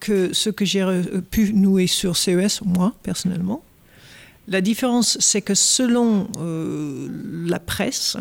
que 0.00 0.32
ce 0.32 0.50
que 0.50 0.64
j'ai 0.64 0.84
pu 1.30 1.52
nouer 1.52 1.86
sur 1.86 2.16
CES, 2.16 2.62
moi, 2.62 2.94
personnellement. 3.02 3.62
La 4.48 4.60
différence, 4.60 5.16
c'est 5.20 5.42
que 5.42 5.54
selon 5.54 6.28
euh, 6.38 7.08
la 7.48 7.58
presse, 7.58 8.16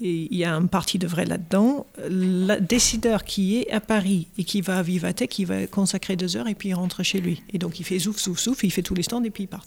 il 0.00 0.34
y 0.34 0.44
a 0.44 0.54
un 0.54 0.66
parti 0.66 0.98
de 0.98 1.06
vrai 1.06 1.24
là-dedans. 1.24 1.86
Le 1.98 2.58
décideur 2.58 3.24
qui 3.24 3.58
est 3.58 3.70
à 3.70 3.80
Paris 3.80 4.26
et 4.38 4.44
qui 4.44 4.60
va 4.60 4.78
à 4.78 4.82
Vivatech, 4.82 5.38
il 5.38 5.46
va 5.46 5.66
consacrer 5.66 6.16
deux 6.16 6.36
heures 6.36 6.48
et 6.48 6.54
puis 6.54 6.70
il 6.70 6.74
rentre 6.74 7.02
chez 7.02 7.20
lui. 7.20 7.42
Et 7.52 7.58
donc 7.58 7.80
il 7.80 7.84
fait 7.84 7.98
zouf, 7.98 8.18
zouf, 8.20 8.40
zouf, 8.40 8.64
il 8.64 8.70
fait 8.70 8.82
tous 8.82 8.94
les 8.94 9.02
stands 9.02 9.22
et 9.22 9.30
puis 9.30 9.44
il 9.44 9.48
part. 9.48 9.64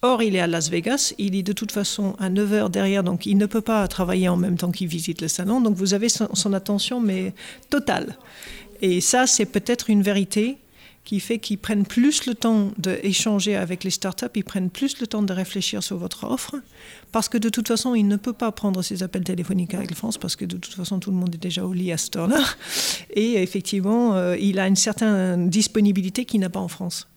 Or, 0.00 0.22
il 0.22 0.36
est 0.36 0.40
à 0.40 0.46
Las 0.46 0.70
Vegas, 0.70 1.12
il 1.18 1.34
est 1.34 1.42
de 1.42 1.52
toute 1.52 1.72
façon 1.72 2.14
à 2.20 2.30
9 2.30 2.52
heures 2.52 2.70
derrière, 2.70 3.02
donc 3.02 3.26
il 3.26 3.36
ne 3.36 3.46
peut 3.46 3.60
pas 3.60 3.86
travailler 3.88 4.28
en 4.28 4.36
même 4.36 4.56
temps 4.56 4.70
qu'il 4.70 4.86
visite 4.86 5.20
le 5.20 5.26
salon. 5.26 5.60
Donc 5.60 5.74
vous 5.74 5.92
avez 5.92 6.08
son, 6.08 6.52
attention, 6.52 7.00
mais 7.00 7.34
totale. 7.68 8.16
Et 8.80 9.00
ça, 9.00 9.26
c'est 9.26 9.46
peut-être 9.46 9.90
une 9.90 10.02
vérité 10.02 10.58
qui 11.02 11.18
fait 11.18 11.38
qu'ils 11.38 11.58
prennent 11.58 11.86
plus 11.86 12.26
le 12.26 12.34
temps 12.34 12.70
d'échanger 12.76 13.56
avec 13.56 13.82
les 13.82 13.90
startups, 13.90 14.26
ils 14.36 14.44
prennent 14.44 14.70
plus 14.70 15.00
le 15.00 15.06
temps 15.06 15.22
de 15.22 15.32
réfléchir 15.32 15.82
sur 15.82 15.96
votre 15.96 16.24
offre, 16.24 16.56
parce 17.12 17.28
que 17.28 17.38
de 17.38 17.48
toute 17.48 17.66
façon, 17.66 17.94
il 17.94 18.06
ne 18.06 18.16
peut 18.16 18.34
pas 18.34 18.52
prendre 18.52 18.82
ses 18.82 19.02
appels 19.02 19.24
téléphoniques 19.24 19.74
avec 19.74 19.94
France, 19.94 20.18
parce 20.18 20.36
que 20.36 20.44
de 20.44 20.58
toute 20.58 20.74
façon, 20.74 21.00
tout 21.00 21.10
le 21.10 21.16
monde 21.16 21.34
est 21.34 21.42
déjà 21.42 21.64
au 21.64 21.72
lit 21.72 21.90
à 21.92 21.96
cette 21.96 22.14
heure-là. 22.14 22.44
Et 23.14 23.42
effectivement, 23.42 24.14
euh, 24.14 24.36
il 24.36 24.60
a 24.60 24.68
une 24.68 24.76
certaine 24.76 25.48
disponibilité 25.48 26.24
qu'il 26.24 26.40
n'a 26.40 26.50
pas 26.50 26.60
en 26.60 26.68
France. 26.68 27.08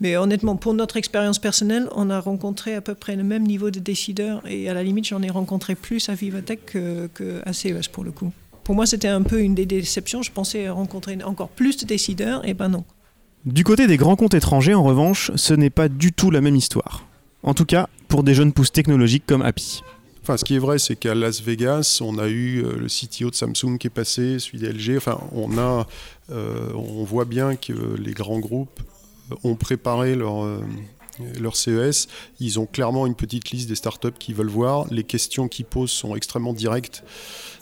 Mais 0.00 0.16
honnêtement, 0.16 0.56
pour 0.56 0.74
notre 0.74 0.96
expérience 0.96 1.38
personnelle, 1.38 1.88
on 1.94 2.10
a 2.10 2.18
rencontré 2.18 2.74
à 2.74 2.80
peu 2.80 2.94
près 2.94 3.16
le 3.16 3.22
même 3.22 3.44
niveau 3.44 3.70
de 3.70 3.78
décideurs, 3.78 4.42
et 4.46 4.68
à 4.68 4.74
la 4.74 4.82
limite, 4.82 5.06
j'en 5.06 5.22
ai 5.22 5.30
rencontré 5.30 5.74
plus 5.74 6.08
à 6.08 6.14
Vivatech 6.14 6.76
qu'à 7.14 7.52
CES 7.52 7.88
pour 7.88 8.04
le 8.04 8.10
coup. 8.10 8.32
Pour 8.64 8.74
moi, 8.74 8.86
c'était 8.86 9.08
un 9.08 9.22
peu 9.22 9.40
une 9.40 9.54
des 9.54 9.66
déceptions. 9.66 10.22
Je 10.22 10.32
pensais 10.32 10.68
rencontrer 10.68 11.18
encore 11.22 11.48
plus 11.48 11.76
de 11.76 11.86
décideurs, 11.86 12.46
et 12.48 12.54
ben 12.54 12.68
non. 12.68 12.84
Du 13.44 13.62
côté 13.62 13.86
des 13.86 13.98
grands 13.98 14.16
comptes 14.16 14.32
étrangers, 14.32 14.72
en 14.72 14.82
revanche, 14.82 15.30
ce 15.36 15.52
n'est 15.52 15.70
pas 15.70 15.88
du 15.88 16.12
tout 16.12 16.30
la 16.30 16.40
même 16.40 16.56
histoire. 16.56 17.06
En 17.42 17.52
tout 17.52 17.66
cas, 17.66 17.88
pour 18.08 18.22
des 18.22 18.34
jeunes 18.34 18.54
pousses 18.54 18.72
technologiques 18.72 19.24
comme 19.26 19.42
Happy. 19.42 19.82
Enfin, 20.22 20.38
ce 20.38 20.44
qui 20.46 20.54
est 20.54 20.58
vrai, 20.58 20.78
c'est 20.78 20.96
qu'à 20.96 21.14
Las 21.14 21.42
Vegas, 21.42 21.98
on 22.00 22.16
a 22.16 22.28
eu 22.28 22.64
euh, 22.64 22.78
le 22.78 22.86
CTO 22.86 23.28
de 23.28 23.34
Samsung 23.34 23.76
qui 23.78 23.88
est 23.88 23.90
passé, 23.90 24.38
celui 24.38 24.58
d'LG. 24.58 24.96
Enfin, 24.96 25.20
on 25.32 25.58
a, 25.58 25.86
euh, 26.32 26.72
on 26.74 27.04
voit 27.04 27.26
bien 27.26 27.56
que 27.56 27.74
les 27.98 28.12
grands 28.12 28.38
groupes 28.38 28.80
ont 29.42 29.56
préparé 29.56 30.14
leur, 30.14 30.44
euh, 30.44 30.58
leur 31.40 31.56
CES, 31.56 32.08
ils 32.40 32.58
ont 32.58 32.66
clairement 32.66 33.06
une 33.06 33.14
petite 33.14 33.50
liste 33.50 33.68
des 33.68 33.74
startups 33.74 34.12
qu'ils 34.18 34.34
veulent 34.34 34.46
voir. 34.46 34.86
Les 34.90 35.04
questions 35.04 35.48
qu'ils 35.48 35.64
posent 35.64 35.90
sont 35.90 36.16
extrêmement 36.16 36.52
directes. 36.52 37.04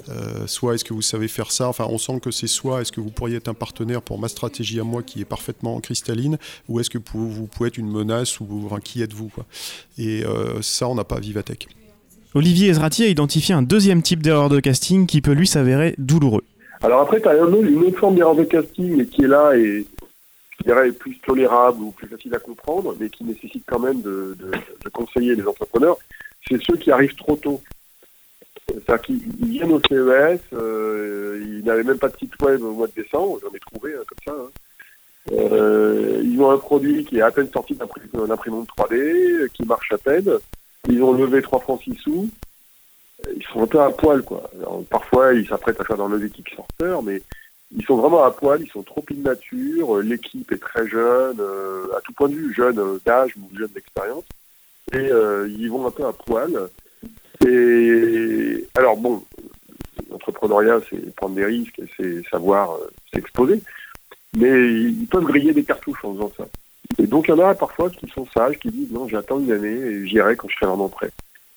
Euh, 0.08 0.46
soit 0.46 0.74
est-ce 0.74 0.84
que 0.84 0.94
vous 0.94 1.02
savez 1.02 1.28
faire 1.28 1.50
ça? 1.50 1.68
Enfin, 1.68 1.86
on 1.88 1.98
sent 1.98 2.20
que 2.20 2.30
c'est 2.30 2.46
soit 2.46 2.80
est-ce 2.80 2.92
que 2.92 3.00
vous 3.00 3.10
pourriez 3.10 3.36
être 3.36 3.48
un 3.48 3.54
partenaire 3.54 4.02
pour 4.02 4.18
ma 4.18 4.28
stratégie 4.28 4.80
à 4.80 4.84
moi 4.84 5.02
qui 5.02 5.20
est 5.20 5.26
parfaitement 5.26 5.78
cristalline, 5.80 6.38
ou 6.68 6.80
est-ce 6.80 6.90
que 6.90 6.98
vous, 7.14 7.46
pouvez 7.46 7.68
être 7.68 7.78
une 7.78 7.90
menace 7.90 8.40
ou 8.40 8.46
enfin, 8.64 8.80
qui 8.80 9.02
êtes-vous 9.02 9.30
Et 9.98 10.24
euh, 10.24 10.60
ça, 10.62 10.88
on 10.88 10.94
n'a 10.94 11.04
pas 11.04 11.16
à 11.16 11.20
Vivatech. 11.20 11.68
Olivier 12.34 12.68
Ezrati 12.68 13.04
a 13.04 13.08
identifié 13.08 13.54
un 13.54 13.62
deuxième 13.62 14.00
type 14.00 14.22
d'erreur 14.22 14.48
de 14.48 14.58
casting 14.58 15.06
qui 15.06 15.20
peut 15.20 15.32
lui 15.32 15.46
s'avérer 15.46 15.94
douloureux. 15.98 16.44
Alors 16.82 17.02
après, 17.02 17.20
tu 17.20 17.28
as 17.28 17.36
une 17.36 17.84
autre 17.84 17.98
forme 17.98 18.14
d'erreur 18.14 18.34
de 18.34 18.44
casting 18.44 19.06
qui 19.06 19.24
est 19.24 19.28
là 19.28 19.54
et 19.54 19.84
je 20.58 20.64
dirais, 20.64 20.92
plus 20.92 21.18
tolérable 21.18 21.82
ou 21.82 21.90
plus 21.90 22.08
facile 22.08 22.34
à 22.34 22.38
comprendre, 22.38 22.94
mais 22.98 23.08
qui 23.08 23.24
nécessite 23.24 23.64
quand 23.66 23.78
même 23.78 24.02
de, 24.02 24.36
conseiller 24.92 25.34
les 25.34 25.46
entrepreneurs, 25.46 25.96
c'est 26.46 26.62
ceux 26.62 26.76
qui 26.76 26.90
arrivent 26.90 27.16
trop 27.16 27.36
tôt. 27.36 27.60
C'est-à-dire 28.68 29.02
qu'ils 29.02 29.36
viennent 29.46 29.72
au 29.72 29.80
CES, 29.80 30.40
euh, 30.52 31.42
ils 31.42 31.64
n'avaient 31.64 31.84
même 31.84 31.98
pas 31.98 32.08
de 32.08 32.16
site 32.16 32.40
web 32.40 32.62
au 32.62 32.72
mois 32.72 32.86
de 32.86 32.92
décembre, 32.92 33.38
j'en 33.42 33.52
ai 33.52 33.58
trouvé 33.58 33.94
hein, 33.94 34.02
comme 34.06 34.34
ça. 34.34 34.40
Hein. 34.40 34.50
Euh, 35.32 36.20
ils 36.24 36.40
ont 36.40 36.50
un 36.50 36.58
produit 36.58 37.04
qui 37.04 37.18
est 37.18 37.22
à 37.22 37.30
peine 37.30 37.50
sorti 37.50 37.74
d'un 37.74 38.30
imprimante 38.30 38.68
3D, 38.76 39.48
qui 39.50 39.64
marche 39.64 39.92
à 39.92 39.98
peine. 39.98 40.30
Ils 40.88 41.02
ont 41.02 41.12
levé 41.12 41.42
3 41.42 41.60
francs 41.60 41.80
6 41.82 41.94
sous. 41.96 42.30
Ils 43.36 43.44
sont 43.44 43.62
un 43.62 43.66
peu 43.66 43.80
à 43.80 43.90
poil, 43.90 44.22
quoi. 44.22 44.50
parfois, 44.90 45.32
ils 45.34 45.46
s'apprêtent 45.46 45.80
à 45.80 45.84
faire 45.84 45.96
dans 45.96 46.08
le 46.08 46.18
Kickstarter, 46.28 46.96
mais 47.04 47.22
ils 47.74 47.84
sont 47.84 47.96
vraiment 47.96 48.24
à 48.24 48.30
poil, 48.30 48.60
ils 48.62 48.70
sont 48.70 48.82
trop 48.82 49.04
immatures, 49.10 49.96
euh, 49.96 50.02
l'équipe 50.02 50.50
est 50.52 50.60
très 50.60 50.86
jeune, 50.86 51.38
euh, 51.40 51.86
à 51.96 52.00
tout 52.02 52.12
point 52.12 52.28
de 52.28 52.34
vue, 52.34 52.52
jeune 52.52 52.78
euh, 52.78 52.98
d'âge 53.04 53.34
ou 53.36 53.56
jeune 53.56 53.70
d'expérience, 53.74 54.24
et 54.92 55.08
ils 55.48 55.68
vont 55.68 55.86
un 55.86 55.90
peu 55.90 56.04
à 56.04 56.12
poil. 56.12 56.68
Et 57.46 58.68
alors 58.74 58.96
bon, 58.98 59.22
l'entrepreneuriat, 60.10 60.80
c'est 60.90 61.14
prendre 61.14 61.34
des 61.34 61.46
risques, 61.46 61.80
c'est 61.96 62.22
savoir 62.28 62.76
s'exposer, 63.12 63.62
mais 64.36 64.70
ils 64.70 65.06
peuvent 65.06 65.24
griller 65.24 65.54
des 65.54 65.64
cartouches 65.64 66.04
en 66.04 66.12
faisant 66.12 66.32
ça. 66.36 66.46
Et 66.98 67.06
donc 67.06 67.26
il 67.26 67.30
y 67.30 67.34
en 67.34 67.38
a 67.38 67.54
parfois 67.54 67.88
qui 67.88 68.06
sont 68.08 68.26
sages, 68.36 68.58
qui 68.58 68.68
disent 68.68 68.92
non, 68.92 69.08
j'attends 69.08 69.40
une 69.40 69.50
année 69.50 69.68
et 69.68 70.06
j'irai 70.06 70.36
quand 70.36 70.48
je 70.48 70.56
serai 70.56 70.66
vraiment 70.66 70.90
prêt. 70.90 71.10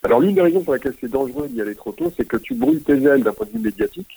Alors 0.03 0.21
l'une 0.21 0.35
des 0.35 0.41
raisons 0.41 0.63
pour 0.63 0.73
laquelle 0.73 0.95
c'est 1.01 1.11
dangereux 1.11 1.49
d'y 1.49 1.61
aller 1.61 1.75
trop 1.75 1.91
tôt, 1.91 2.13
c'est 2.15 2.27
que 2.27 2.37
tu 2.37 2.53
brûles 2.53 2.83
tes 2.83 3.03
ailes 3.03 3.23
d'un 3.23 3.33
point 3.33 3.47
de 3.47 3.51
vue 3.51 3.65
médiatique, 3.65 4.15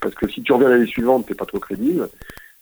parce 0.00 0.14
que 0.14 0.28
si 0.28 0.42
tu 0.42 0.52
reviens 0.52 0.68
l'année 0.68 0.86
suivante, 0.86 1.26
tu 1.26 1.32
n'es 1.32 1.36
pas 1.36 1.46
trop 1.46 1.58
crédible. 1.58 2.08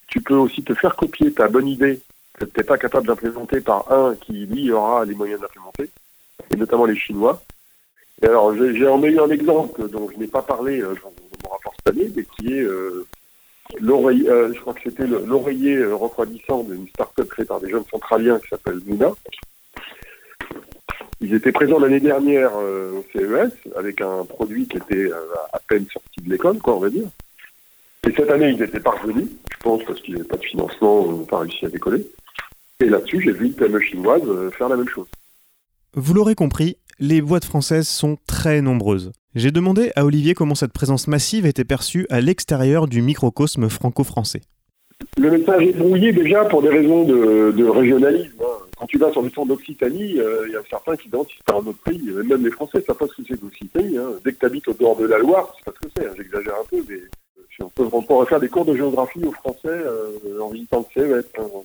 Tu 0.09 0.21
peux 0.21 0.35
aussi 0.35 0.63
te 0.63 0.75
faire 0.75 0.97
copier 0.97 1.33
ta 1.33 1.49
bonne 1.49 1.69
idée 1.69 2.01
que 2.35 2.45
tu 2.45 2.53
n'es 2.57 2.65
pas 2.65 2.79
capable 2.79 3.07
d'implémenter 3.07 3.61
par 3.61 3.91
un 3.93 4.15
qui, 4.17 4.47
lui, 4.47 4.71
aura 4.71 5.05
les 5.05 5.15
moyens 5.15 5.41
d'implémenter, 5.41 5.91
et 6.51 6.57
notamment 6.57 6.85
les 6.85 6.97
Chinois. 6.97 7.43
Alors, 8.23 8.55
j'ai 8.55 8.87
en 8.87 9.03
eu 9.03 9.19
un 9.19 9.31
exemple 9.31 9.89
dont 9.89 10.09
je 10.11 10.19
n'ai 10.19 10.27
pas 10.27 10.43
parlé 10.43 10.81
euh, 10.81 10.95
dans 11.03 11.13
mon 11.43 11.51
rapport 11.51 11.75
cette 11.77 11.95
année, 11.95 12.11
mais 12.15 12.25
qui 12.25 12.55
est 12.55 12.63
euh, 12.63 13.07
l'oreiller, 13.81 14.31
euh, 14.31 14.53
je 14.55 14.61
crois 14.61 14.73
que 14.73 14.81
c'était 14.85 15.07
l'oreiller 15.07 15.85
refroidissant 15.85 16.63
d'une 16.63 16.89
start-up 16.89 17.29
créée 17.29 17.45
par 17.45 17.61
des 17.61 17.71
jeunes 17.71 17.85
centraliens 17.91 18.39
qui 18.39 18.49
s'appelle 18.49 18.81
Luna. 18.87 19.11
Ils 21.21 21.35
étaient 21.35 21.53
présents 21.53 21.79
l'année 21.79 22.01
dernière 22.01 22.55
au 22.55 23.05
CES 23.13 23.53
avec 23.77 24.01
un 24.01 24.25
produit 24.25 24.67
qui 24.67 24.77
était 24.77 25.11
à 25.53 25.59
peine 25.69 25.87
sorti 25.91 26.21
de 26.21 26.29
l'école, 26.29 26.59
quoi, 26.59 26.77
on 26.77 26.81
va 26.81 26.91
dire. 26.91 27.09
Et 28.07 28.13
cette 28.17 28.31
année, 28.31 28.51
ils 28.51 28.63
étaient 28.63 28.81
parvenus, 28.81 29.29
je 29.51 29.57
pense, 29.63 29.83
parce 29.85 30.01
qu'il 30.01 30.15
n'y 30.15 30.21
avait 30.21 30.29
pas 30.29 30.37
de 30.37 30.45
financement, 30.45 31.01
on 31.07 31.19
n'a 31.21 31.27
pas 31.27 31.39
réussi 31.39 31.65
à 31.65 31.69
décoller. 31.69 32.07
Et 32.81 32.87
là-dessus, 32.87 33.21
j'ai 33.23 33.33
vu 33.33 33.47
une 33.47 33.55
PME 33.55 33.81
chinoise 33.81 34.23
euh, 34.27 34.51
faire 34.51 34.69
la 34.69 34.77
même 34.77 34.89
chose. 34.89 35.07
Vous 35.95 36.13
l'aurez 36.13 36.35
compris, 36.35 36.77
les 36.99 37.23
boîtes 37.23 37.45
françaises 37.45 37.89
sont 37.89 38.19
très 38.27 38.61
nombreuses. 38.61 39.13
J'ai 39.35 39.51
demandé 39.53 39.91
à 39.97 40.05
Olivier 40.05 40.35
comment 40.35 40.55
cette 40.55 40.73
présence 40.73 41.09
massive 41.09 41.47
était 41.47 41.65
perçue 41.65 42.07
à 42.11 42.21
l'extérieur 42.21 42.89
du 42.89 43.01
microcosme 43.01 43.69
franco-français. 43.69 44.43
Le 45.17 45.31
message 45.31 45.63
est 45.63 45.73
brouillé 45.73 46.13
déjà 46.13 46.45
pour 46.45 46.63
des 46.63 46.69
raisons 46.69 47.05
de, 47.05 47.53
de 47.57 47.65
régionalisme. 47.65 48.33
hein. 48.41 48.59
Quand 48.79 48.87
tu 48.87 48.99
vas 48.99 49.11
sur 49.13 49.23
le 49.23 49.31
centre 49.31 49.49
d'Occitanie, 49.49 50.19
euh, 50.19 50.45
il 50.47 50.53
y 50.53 50.57
a 50.57 50.63
certains 50.69 50.97
qui 50.97 51.09
demandent 51.09 51.29
si 51.29 51.37
c'est 51.47 51.53
un 51.55 51.59
autre 51.59 51.79
pays. 51.85 52.03
Même 52.11 52.45
les 52.45 52.51
Français 52.51 52.79
ne 52.79 52.83
savent 52.83 52.97
pas 52.97 53.07
ce 53.07 53.23
que 53.23 53.29
c'est. 53.29 53.79
Hein. 53.79 54.13
Dès 54.25 54.33
que 54.33 54.39
tu 54.39 54.47
habites 54.47 54.69
au 54.69 54.73
dehors 54.73 54.97
de 54.97 55.07
la 55.07 55.19
Loire, 55.19 55.53
tu 55.57 55.59
sais 55.59 55.71
pas 55.71 55.73
ce 55.81 55.87
que 55.87 55.93
c'est. 55.97 56.07
hein. 56.07 56.13
J'exagère 56.17 56.55
un 56.55 56.65
peu, 56.71 56.85
mais 56.89 57.01
on, 57.61 57.69
peut, 57.69 57.89
on 57.93 58.39
des 58.39 58.49
cours 58.49 58.65
de 58.65 58.75
géographie 58.75 59.25
aux 59.25 59.33
Français 59.33 59.69
euh, 59.69 60.41
en 60.41 60.49
visitant 60.49 60.87
le 60.97 61.03
CES, 61.23 61.25
hein, 61.39 61.43
dans 61.49 61.65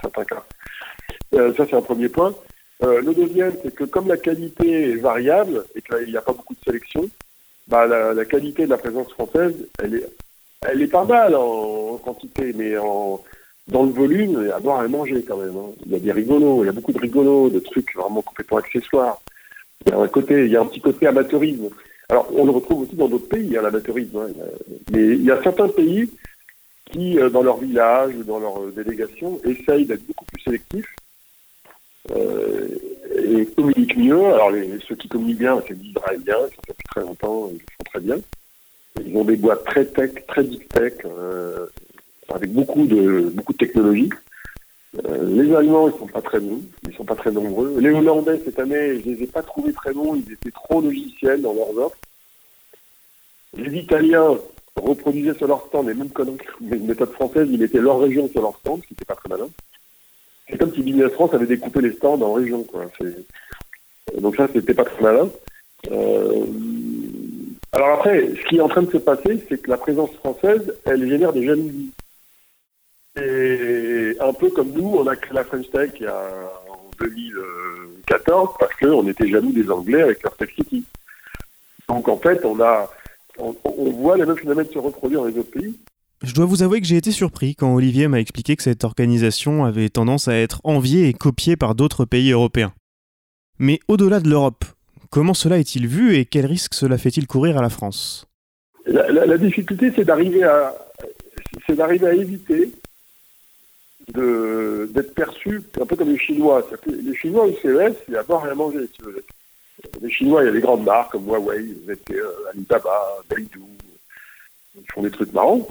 certains 0.00 0.24
cas. 0.24 0.44
Euh, 1.34 1.54
ça, 1.54 1.66
c'est 1.68 1.76
un 1.76 1.82
premier 1.82 2.08
point. 2.08 2.34
Euh, 2.82 3.00
le 3.00 3.14
deuxième, 3.14 3.52
c'est 3.62 3.74
que 3.74 3.84
comme 3.84 4.08
la 4.08 4.16
qualité 4.16 4.92
est 4.92 4.96
variable 4.96 5.64
et 5.74 5.82
qu'il 5.82 6.08
n'y 6.08 6.16
a 6.16 6.22
pas 6.22 6.32
beaucoup 6.32 6.54
de 6.54 6.64
sélection, 6.64 7.08
bah, 7.66 7.86
la, 7.86 8.24
qualité 8.24 8.64
de 8.64 8.70
la 8.70 8.78
présence 8.78 9.10
française, 9.12 9.54
elle 9.82 9.96
est, 9.96 10.06
elle 10.66 10.82
est 10.82 10.86
pas 10.88 11.04
mal 11.04 11.34
en, 11.34 11.94
en 11.94 11.96
quantité, 11.98 12.52
mais 12.54 12.76
en, 12.78 13.22
dans 13.68 13.82
le 13.82 13.90
volume, 13.90 14.38
il 14.42 14.48
y 14.48 14.50
a 14.50 14.56
à 14.56 14.60
boire 14.60 14.82
et 14.82 14.86
à 14.86 14.88
manger 14.88 15.22
quand 15.22 15.36
même. 15.36 15.56
hein. 15.56 15.70
Il 15.84 15.92
y 15.92 15.96
a 15.96 15.98
des 15.98 16.12
rigolos, 16.12 16.64
il 16.64 16.66
y 16.66 16.70
a 16.70 16.72
beaucoup 16.72 16.92
de 16.92 16.98
rigolos, 16.98 17.50
de 17.50 17.60
trucs 17.60 17.94
vraiment 17.94 18.22
complètement 18.22 18.58
accessoires. 18.58 19.20
Il 19.86 19.90
y 19.90 19.94
a 19.94 19.98
un 19.98 20.08
côté, 20.08 20.46
il 20.46 20.50
y 20.50 20.56
a 20.56 20.60
un 20.60 20.66
petit 20.66 20.80
côté 20.80 21.06
amateurisme. 21.06 21.68
Alors, 22.10 22.28
on 22.34 22.44
le 22.44 22.52
retrouve 22.52 22.82
aussi 22.82 22.96
dans 22.96 23.08
d'autres 23.08 23.28
pays, 23.28 23.56
hein, 23.56 23.62
l'amateurisme. 23.62 24.16
hein. 24.18 24.28
Mais 24.90 25.08
il 25.08 25.24
y 25.24 25.30
a 25.30 25.42
certains 25.42 25.68
pays 25.68 26.10
qui, 26.90 27.18
euh, 27.18 27.28
dans 27.28 27.42
leur 27.42 27.58
village 27.58 28.14
ou 28.16 28.24
dans 28.24 28.38
leur 28.38 28.62
euh, 28.62 28.72
délégation, 28.74 29.38
essayent 29.44 29.84
d'être 29.84 30.06
beaucoup 30.06 30.24
plus 30.24 30.40
sélectifs 30.40 30.96
euh, 32.12 32.68
et 33.14 33.44
communiquent 33.46 33.98
mieux. 33.98 34.24
Alors, 34.24 34.50
les, 34.50 34.78
ceux 34.88 34.94
qui 34.96 35.08
communiquent 35.08 35.40
bien, 35.40 35.62
c'est 35.66 35.74
les 35.74 35.84
Israéliens, 35.90 36.48
ça 36.48 36.62
fait 36.66 36.74
très 36.90 37.00
longtemps, 37.02 37.50
ils 37.50 37.58
le 37.58 37.64
font 37.76 37.84
très 37.90 38.00
bien. 38.00 38.16
Ils 39.04 39.16
ont 39.16 39.24
des 39.24 39.36
boîtes 39.36 39.64
très 39.64 39.84
tech, 39.84 40.12
très 40.26 40.44
deep 40.44 40.66
tech, 40.70 40.94
euh, 41.04 41.66
avec 42.34 42.50
beaucoup 42.52 42.86
de 42.86 43.30
beaucoup 43.34 43.52
de 43.52 43.58
technologie. 43.58 44.08
Euh, 45.06 45.42
les 45.42 45.54
Allemands, 45.54 45.88
ils 45.88 45.98
sont 45.98 46.06
pas 46.06 46.22
très 46.22 46.40
bons, 46.40 46.60
ils 46.86 46.94
sont 46.94 47.04
pas 47.04 47.14
très 47.14 47.30
nombreux. 47.30 47.78
Les 47.80 47.90
Hollandais, 47.90 48.40
cette 48.44 48.58
année, 48.58 49.00
je 49.00 49.10
les 49.10 49.22
ai 49.22 49.26
pas 49.26 49.42
trouvés 49.42 49.72
très 49.72 49.92
bons, 49.92 50.16
ils 50.16 50.32
étaient 50.32 50.50
trop 50.50 50.80
logiciels 50.80 51.42
dans 51.42 51.54
leurs 51.54 51.76
offres. 51.78 51.98
Les 53.56 53.78
Italiens 53.78 54.36
reproduisaient 54.76 55.34
sur 55.34 55.46
leur 55.46 55.66
stand 55.66 55.88
les 55.88 55.94
mêmes 55.94 56.10
conneries 56.10 56.38
que 56.38 56.52
les 56.60 56.78
méthodes 56.78 57.12
françaises, 57.12 57.48
ils 57.50 57.58
mettaient 57.58 57.80
leur 57.80 58.00
région 58.00 58.28
sur 58.28 58.42
leur 58.42 58.56
stand, 58.58 58.80
ce 58.82 58.88
qui 58.88 58.94
n'était 58.94 59.04
pas 59.04 59.14
très 59.14 59.28
malin. 59.28 59.48
C'est 60.48 60.58
comme 60.58 60.74
si 60.74 60.82
Business 60.82 61.12
France 61.12 61.34
avait 61.34 61.46
découpé 61.46 61.80
les 61.80 61.92
stands 61.92 62.20
en 62.20 62.32
régions, 62.32 62.66
Donc 64.18 64.36
ça, 64.36 64.48
c'était 64.52 64.74
pas 64.74 64.84
très 64.84 65.02
malin. 65.02 65.28
Euh, 65.90 66.46
Alors 67.72 67.90
après, 67.90 68.28
ce 68.34 68.48
qui 68.48 68.56
est 68.56 68.60
en 68.60 68.68
train 68.68 68.82
de 68.82 68.90
se 68.90 68.98
passer, 68.98 69.44
c'est 69.48 69.60
que 69.60 69.70
la 69.70 69.76
présence 69.76 70.10
française, 70.12 70.74
elle 70.84 71.08
génère 71.08 71.32
des 71.32 71.44
jalousies. 71.44 71.92
Et 73.16 73.87
un 74.20 74.32
peu 74.32 74.50
comme 74.50 74.70
nous, 74.72 74.96
on 74.96 75.06
a 75.06 75.16
créé 75.16 75.34
la 75.34 75.44
French 75.44 75.70
Tech 75.70 75.90
il 75.96 76.02
y 76.04 76.06
a, 76.06 76.14
en 76.68 76.90
2014 76.98 78.50
parce 78.58 78.74
qu'on 78.74 79.06
était 79.08 79.28
jaloux 79.28 79.52
des 79.52 79.70
Anglais 79.70 80.02
avec 80.02 80.22
leur 80.22 80.36
Tech 80.36 80.50
City. 80.54 80.84
Donc 81.88 82.08
en 82.08 82.16
fait, 82.18 82.44
on 82.44 82.60
a, 82.60 82.90
on, 83.38 83.54
on 83.64 83.90
voit 83.92 84.16
les 84.16 84.26
mêmes 84.26 84.36
phénomènes 84.36 84.66
se 84.72 84.78
reproduire 84.78 85.20
dans 85.22 85.26
les 85.26 85.38
autres 85.38 85.50
pays. 85.50 85.78
Je 86.22 86.34
dois 86.34 86.46
vous 86.46 86.62
avouer 86.62 86.80
que 86.80 86.86
j'ai 86.86 86.96
été 86.96 87.12
surpris 87.12 87.54
quand 87.54 87.72
Olivier 87.74 88.08
m'a 88.08 88.18
expliqué 88.20 88.56
que 88.56 88.62
cette 88.62 88.82
organisation 88.84 89.64
avait 89.64 89.88
tendance 89.88 90.26
à 90.26 90.34
être 90.34 90.60
enviée 90.64 91.08
et 91.08 91.12
copiée 91.12 91.56
par 91.56 91.74
d'autres 91.76 92.04
pays 92.04 92.32
européens. 92.32 92.72
Mais 93.60 93.78
au-delà 93.88 94.18
de 94.20 94.28
l'Europe, 94.28 94.64
comment 95.10 95.34
cela 95.34 95.58
est-il 95.58 95.86
vu 95.86 96.16
et 96.16 96.24
quel 96.24 96.46
risque 96.46 96.74
cela 96.74 96.98
fait-il 96.98 97.26
courir 97.28 97.56
à 97.56 97.62
la 97.62 97.70
France? 97.70 98.26
La, 98.86 99.08
la- 99.12 99.26
la 99.26 99.38
difficulté, 99.38 99.92
c'est 99.94 100.04
d'arriver 100.04 100.42
à, 100.42 100.74
c'est 101.66 101.76
d'arriver 101.76 102.06
à 102.08 102.14
éviter 102.14 102.72
d'être 104.12 105.14
perçu 105.14 105.62
un 105.80 105.86
peu 105.86 105.96
comme 105.96 106.10
les 106.10 106.18
Chinois. 106.18 106.66
Les 106.86 107.14
Chinois 107.14 107.46
au 107.46 107.52
CES, 107.52 107.96
il 108.08 108.12
n'y 108.12 108.16
a 108.16 108.24
pas 108.24 108.40
rien 108.40 108.52
à 108.52 108.54
manger. 108.54 108.86
si. 108.92 109.02
Les 110.02 110.10
Chinois, 110.10 110.42
il 110.42 110.46
y 110.46 110.48
a 110.48 110.52
des 110.52 110.60
grandes 110.60 110.84
marques 110.84 111.12
comme 111.12 111.26
Huawei, 111.26 111.74
ZTE, 111.86 112.24
Alibaba, 112.52 113.00
Baidu. 113.30 113.60
Ils 114.76 114.92
font 114.92 115.02
des 115.02 115.10
trucs 115.10 115.32
marrants. 115.32 115.66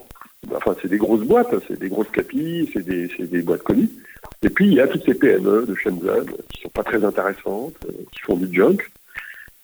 Enfin, 0.54 0.76
c'est 0.82 0.88
des 0.88 0.98
grosses 0.98 1.26
boîtes, 1.26 1.54
c'est 1.68 1.80
des 1.80 1.90
grosses 1.90 2.12
capilles, 2.12 2.70
c'est 2.72 2.86
des, 2.86 3.08
des 3.08 3.42
boîtes 3.42 3.64
connues. 3.64 3.90
Et 4.44 4.50
puis, 4.50 4.68
il 4.68 4.74
y 4.76 4.80
a 4.80 4.88
toutes 4.88 5.04
ces 5.04 5.16
PME 5.16 5.66
de 5.66 5.76
Shenzhen 5.76 6.26
qui 6.50 6.62
sont 6.62 6.70
pas 6.70 6.84
très 6.84 7.04
intéressantes, 7.04 7.76
euh, 7.86 8.04
qui 8.12 8.20
font 8.20 8.38
du 8.38 8.54
junk 8.54 8.78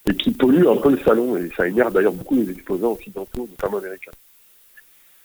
et 0.09 0.15
qui 0.15 0.31
polluent 0.31 0.67
un 0.67 0.77
peu 0.77 0.91
le 0.91 0.99
salon. 0.99 1.37
Et 1.37 1.49
ça 1.55 1.67
énerve 1.67 1.93
d'ailleurs 1.93 2.13
beaucoup 2.13 2.35
les 2.35 2.49
exposants 2.49 2.93
occidentaux, 2.93 3.47
notamment 3.49 3.77
américains. 3.77 4.11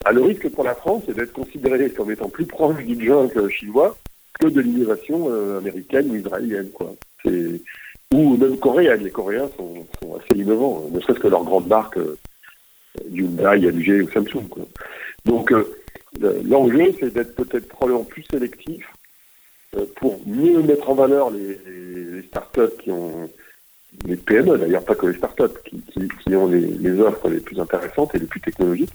Ah, 0.05 0.13
le 0.13 0.21
risque 0.21 0.47
pour 0.49 0.63
la 0.63 0.75
France, 0.75 1.03
c'est 1.05 1.13
d'être 1.13 1.33
considéré 1.33 1.89
comme 1.89 2.09
étant 2.09 2.29
plus 2.29 2.45
proche 2.45 2.81
du 2.85 3.05
junk 3.05 3.31
euh, 3.35 3.49
chinois 3.49 3.97
que 4.39 4.47
de 4.47 4.61
l'innovation 4.61 5.27
euh, 5.29 5.57
américaine 5.57 6.09
ou 6.09 6.15
israélienne. 6.15 6.69
Quoi. 6.69 6.95
Ou 8.13 8.37
même 8.37 8.57
coréenne. 8.57 9.03
Les 9.03 9.11
Coréens 9.11 9.49
sont, 9.57 9.85
assez 10.15 10.39
innovants, 10.39 10.85
euh, 10.85 10.95
ne 10.95 11.01
serait-ce 11.01 11.19
que 11.19 11.27
leurs 11.27 11.43
grandes 11.43 11.67
marques 11.67 11.99
Hyundai, 13.11 13.57
LG 13.57 14.03
ou 14.03 14.09
Samsung. 14.09 14.47
Quoi. 14.49 14.65
Donc 15.25 15.51
le- 15.51 16.41
l'enjeu, 16.45 16.93
c'est 16.99 17.13
d'être 17.13 17.35
peut-être 17.35 17.67
probablement 17.67 18.05
plus 18.05 18.23
sélectif 18.31 18.85
pour 19.97 20.21
mieux 20.25 20.61
mettre 20.63 20.89
en 20.89 20.95
valeur 20.95 21.29
les, 21.29 22.23
startups 22.29 22.75
qui 22.81 22.89
ont 22.89 23.29
les 24.05 24.15
PME 24.15 24.57
d'ailleurs, 24.57 24.83
pas 24.85 24.95
que 24.95 25.07
les 25.07 25.17
startups, 25.17 25.59
qui, 25.65 26.35
ont 26.35 26.47
les 26.47 26.99
offres 26.99 27.29
les 27.29 27.39
plus 27.39 27.59
intéressantes 27.59 28.15
et 28.15 28.19
les 28.19 28.25
plus 28.27 28.41
technologiques. 28.41 28.93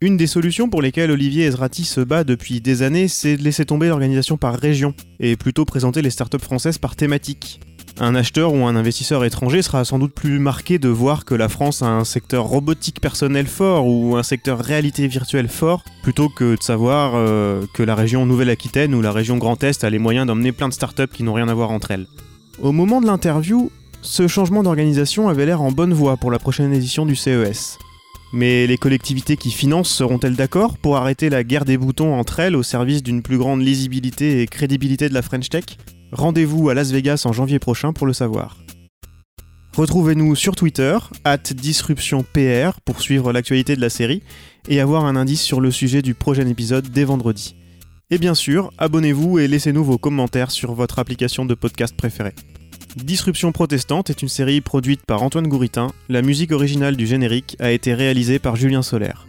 Une 0.00 0.16
des 0.16 0.28
solutions 0.28 0.68
pour 0.68 0.80
lesquelles 0.80 1.10
Olivier 1.10 1.46
Ezrati 1.46 1.82
se 1.82 2.00
bat 2.00 2.22
depuis 2.22 2.60
des 2.60 2.82
années, 2.84 3.08
c'est 3.08 3.36
de 3.36 3.42
laisser 3.42 3.64
tomber 3.64 3.88
l'organisation 3.88 4.36
par 4.36 4.54
région, 4.54 4.94
et 5.18 5.34
plutôt 5.34 5.64
présenter 5.64 6.02
les 6.02 6.10
startups 6.10 6.38
françaises 6.38 6.78
par 6.78 6.94
thématique. 6.94 7.58
Un 7.98 8.14
acheteur 8.14 8.54
ou 8.54 8.64
un 8.64 8.76
investisseur 8.76 9.24
étranger 9.24 9.60
sera 9.60 9.84
sans 9.84 9.98
doute 9.98 10.14
plus 10.14 10.38
marqué 10.38 10.78
de 10.78 10.88
voir 10.88 11.24
que 11.24 11.34
la 11.34 11.48
France 11.48 11.82
a 11.82 11.86
un 11.86 12.04
secteur 12.04 12.44
robotique 12.44 13.00
personnel 13.00 13.48
fort 13.48 13.88
ou 13.88 14.14
un 14.14 14.22
secteur 14.22 14.60
réalité 14.60 15.08
virtuelle 15.08 15.48
fort, 15.48 15.82
plutôt 16.04 16.28
que 16.28 16.54
de 16.54 16.62
savoir 16.62 17.14
euh, 17.16 17.66
que 17.74 17.82
la 17.82 17.96
région 17.96 18.24
Nouvelle-Aquitaine 18.24 18.94
ou 18.94 19.02
la 19.02 19.10
région 19.10 19.36
Grand 19.36 19.64
Est 19.64 19.82
a 19.82 19.90
les 19.90 19.98
moyens 19.98 20.28
d'emmener 20.28 20.52
plein 20.52 20.68
de 20.68 20.74
startups 20.74 21.08
qui 21.12 21.24
n'ont 21.24 21.34
rien 21.34 21.48
à 21.48 21.54
voir 21.54 21.72
entre 21.72 21.90
elles. 21.90 22.06
Au 22.62 22.70
moment 22.70 23.00
de 23.00 23.06
l'interview, 23.06 23.72
ce 24.02 24.28
changement 24.28 24.62
d'organisation 24.62 25.28
avait 25.28 25.46
l'air 25.46 25.60
en 25.60 25.72
bonne 25.72 25.92
voie 25.92 26.16
pour 26.16 26.30
la 26.30 26.38
prochaine 26.38 26.72
édition 26.72 27.04
du 27.04 27.16
CES. 27.16 27.78
Mais 28.32 28.66
les 28.66 28.76
collectivités 28.76 29.36
qui 29.36 29.50
financent 29.50 29.90
seront-elles 29.90 30.36
d'accord 30.36 30.76
pour 30.76 30.96
arrêter 30.96 31.30
la 31.30 31.44
guerre 31.44 31.64
des 31.64 31.78
boutons 31.78 32.14
entre 32.14 32.40
elles 32.40 32.56
au 32.56 32.62
service 32.62 33.02
d'une 33.02 33.22
plus 33.22 33.38
grande 33.38 33.62
lisibilité 33.62 34.42
et 34.42 34.46
crédibilité 34.46 35.08
de 35.08 35.14
la 35.14 35.22
French 35.22 35.48
Tech? 35.48 35.64
Rendez-vous 36.12 36.68
à 36.68 36.74
Las 36.74 36.90
Vegas 36.90 37.22
en 37.24 37.32
janvier 37.32 37.58
prochain 37.58 37.92
pour 37.92 38.06
le 38.06 38.12
savoir. 38.12 38.58
Retrouvez-nous 39.76 40.34
sur 40.34 40.56
Twitter, 40.56 40.98
at 41.24 41.38
DisruptionPR, 41.38 42.80
pour 42.84 43.00
suivre 43.00 43.32
l'actualité 43.32 43.76
de 43.76 43.80
la 43.80 43.90
série 43.90 44.22
et 44.68 44.80
avoir 44.80 45.04
un 45.04 45.16
indice 45.16 45.42
sur 45.42 45.60
le 45.60 45.70
sujet 45.70 46.02
du 46.02 46.14
prochain 46.14 46.46
épisode 46.46 46.88
dès 46.88 47.04
vendredi. 47.04 47.54
Et 48.10 48.18
bien 48.18 48.34
sûr, 48.34 48.72
abonnez-vous 48.78 49.38
et 49.38 49.48
laissez-nous 49.48 49.84
vos 49.84 49.98
commentaires 49.98 50.50
sur 50.50 50.72
votre 50.74 50.98
application 50.98 51.44
de 51.44 51.54
podcast 51.54 51.94
préférée. 51.96 52.34
Disruption 53.04 53.52
protestante 53.52 54.10
est 54.10 54.22
une 54.22 54.28
série 54.28 54.60
produite 54.60 55.02
par 55.06 55.22
Antoine 55.22 55.46
Gouritin. 55.46 55.92
La 56.08 56.20
musique 56.20 56.52
originale 56.52 56.96
du 56.96 57.06
générique 57.06 57.56
a 57.60 57.70
été 57.70 57.94
réalisée 57.94 58.38
par 58.38 58.56
Julien 58.56 58.82
Solaire. 58.82 59.26